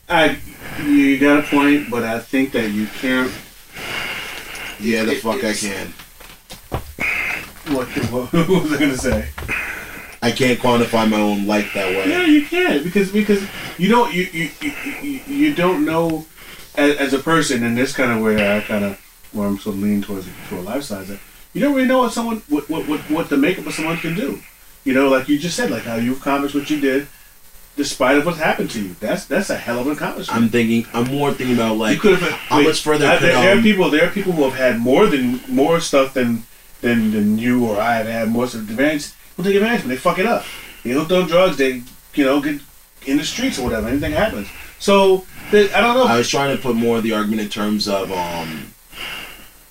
[0.07, 0.37] I
[0.85, 3.31] you got a point, but I think that you can't.
[4.79, 5.87] Yeah, the It- fuck I can.
[7.75, 9.29] What, what, what was I gonna say?
[10.21, 12.07] I can't quantify my own life that way.
[12.07, 13.41] Yeah, you can't because because
[13.79, 16.27] you don't you you, you, you, you don't know
[16.75, 19.00] as, as a person, and this kind of where I kind of
[19.31, 21.19] where I'm sort of leaning towards to a is that
[21.53, 24.15] You don't really know what someone what, what what what the makeup of someone can
[24.15, 24.41] do.
[24.83, 27.07] You know, like you just said, like how you've accomplished what you did,
[27.75, 28.95] despite of what's happened to you.
[28.99, 30.41] That's that's a hell of an accomplishment.
[30.41, 30.87] I'm thinking.
[30.93, 33.55] I'm more thinking about you like could have how much further uh, could, there, there
[33.55, 33.89] are um, people.
[33.89, 36.43] There are people who have had more than more stuff than
[36.81, 39.11] than than you or I have had more of advantage.
[39.37, 40.45] Who take advantage, but they fuck it up.
[40.83, 41.57] They hooked on drugs.
[41.57, 42.61] They you know get
[43.05, 43.87] in the streets or whatever.
[43.87, 44.47] Anything happens.
[44.79, 46.05] So I don't know.
[46.05, 48.70] I was trying to put more of the argument in terms of um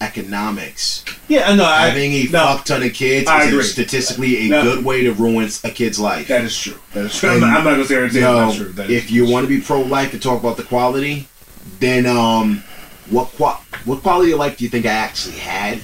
[0.01, 1.05] economics.
[1.28, 3.62] yeah, no, I, Having a no, fuck ton of kids I is agree.
[3.64, 4.62] statistically a No.
[4.62, 6.28] good way to ruin a kid's life.
[6.28, 6.78] that is true.
[6.94, 7.30] That is true.
[7.30, 8.68] I'm, not, I'm not gonna say it's No, true.
[8.72, 11.28] That if you want to be pro-life and talk about the quality,
[11.78, 12.62] then um,
[13.11, 15.80] what qua- what quality of life do you think I actually had?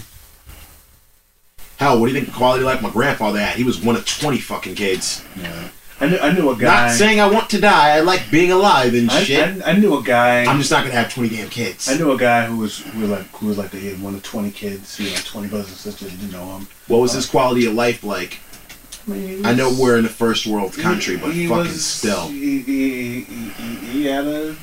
[1.79, 3.57] Hell, what do you think the quality of life my grandfather had?
[3.57, 5.23] He was one of twenty fucking kids.
[5.37, 5.69] yeah.
[5.99, 6.89] I knew I knew a guy.
[6.89, 7.97] Not saying I want to die.
[7.97, 9.63] I like being alive and I, shit.
[9.65, 10.45] I, I knew a guy.
[10.45, 11.89] I'm just not gonna have twenty damn kids.
[11.89, 14.15] I knew a guy who was who was like who was like he had one
[14.15, 14.97] of twenty kids.
[14.97, 16.11] He had like twenty brothers and sisters.
[16.13, 16.69] Didn't know him.
[16.89, 18.41] What was his quality of life like?
[19.07, 21.65] I, mean, he I know we're in a first world country, He- but he fucking
[21.73, 22.27] was- still.
[22.29, 24.57] He, he, he, he, he had a.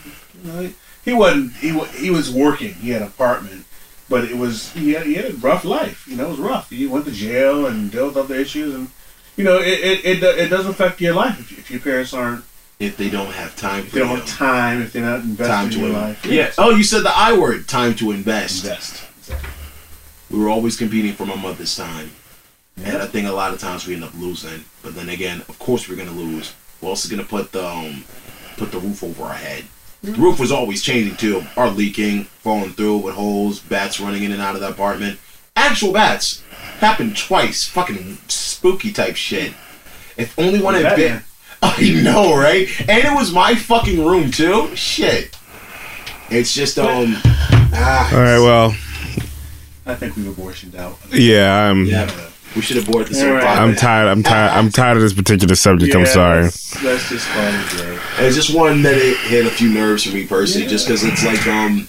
[0.44, 0.70] you know,
[1.06, 1.54] He wasn't.
[1.54, 2.74] He he was working.
[2.76, 3.66] He had an apartment,
[4.10, 6.08] but it was he had, he had a rough life.
[6.08, 6.70] You know, it was rough.
[6.70, 8.90] He went to jail and dealt with other issues, and
[9.36, 12.44] you know, it it, it, it does affect your life if, if your parents aren't.
[12.80, 15.86] If they don't have time If they don't have time, if they're not investing in
[15.86, 16.26] your life.
[16.26, 16.52] Yeah.
[16.58, 17.68] Oh, you said the I word.
[17.68, 18.66] Time to invest.
[18.66, 19.04] invest.
[19.20, 19.50] Exactly.
[20.32, 22.12] We were always competing for my mother's time.
[22.84, 24.66] And I think a lot of times we end up losing.
[24.82, 26.54] But then again, of course we're gonna lose.
[26.82, 28.04] We're also gonna put the um,
[28.58, 29.66] put the roof over our head.
[30.02, 31.44] The roof was always changing too.
[31.56, 35.20] Our leaking, falling through with holes, bats running in and out of the apartment.
[35.56, 36.42] Actual bats
[36.80, 37.66] happened twice.
[37.66, 39.54] Fucking spooky type shit.
[40.18, 41.24] If only one had been.
[41.62, 42.68] I know, right?
[42.90, 44.76] And it was my fucking room too.
[44.76, 45.38] Shit.
[46.30, 47.16] It's just um.
[47.76, 48.70] Ah, All right, well,
[49.86, 50.98] I think we've abortioned out.
[51.12, 52.12] yeah, I'm Yeah.
[52.56, 53.44] We should abort this All right.
[53.44, 54.08] I'm tired.
[54.10, 54.52] I'm tired.
[54.52, 55.96] I'm tired of this particular subject.
[55.96, 56.44] I'm sorry.
[56.44, 58.00] Let's, let's just call it a day.
[58.20, 60.70] It's just one that it hit a few nerves for me personally, Yeah.
[60.70, 61.88] just because it's like um,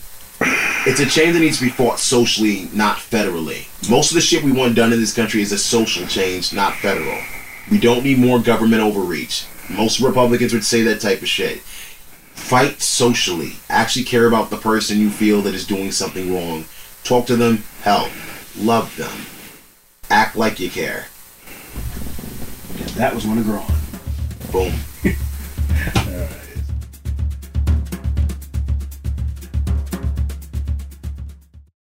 [0.87, 3.67] it's a change that needs to be fought socially, not federally.
[3.89, 6.75] Most of the shit we want done in this country is a social change, not
[6.75, 7.21] federal.
[7.71, 9.47] We don't need more government overreach.
[9.71, 11.61] Most Republicans would say that type of shit.
[11.61, 13.55] Fight socially.
[13.71, 16.67] Actually care about the person you feel that is doing something wrong.
[17.03, 18.11] Talk to them, help,
[18.57, 19.13] love them.
[20.11, 21.07] Act like you care.
[22.97, 24.53] That was one of Gron.
[24.53, 26.35] Boom.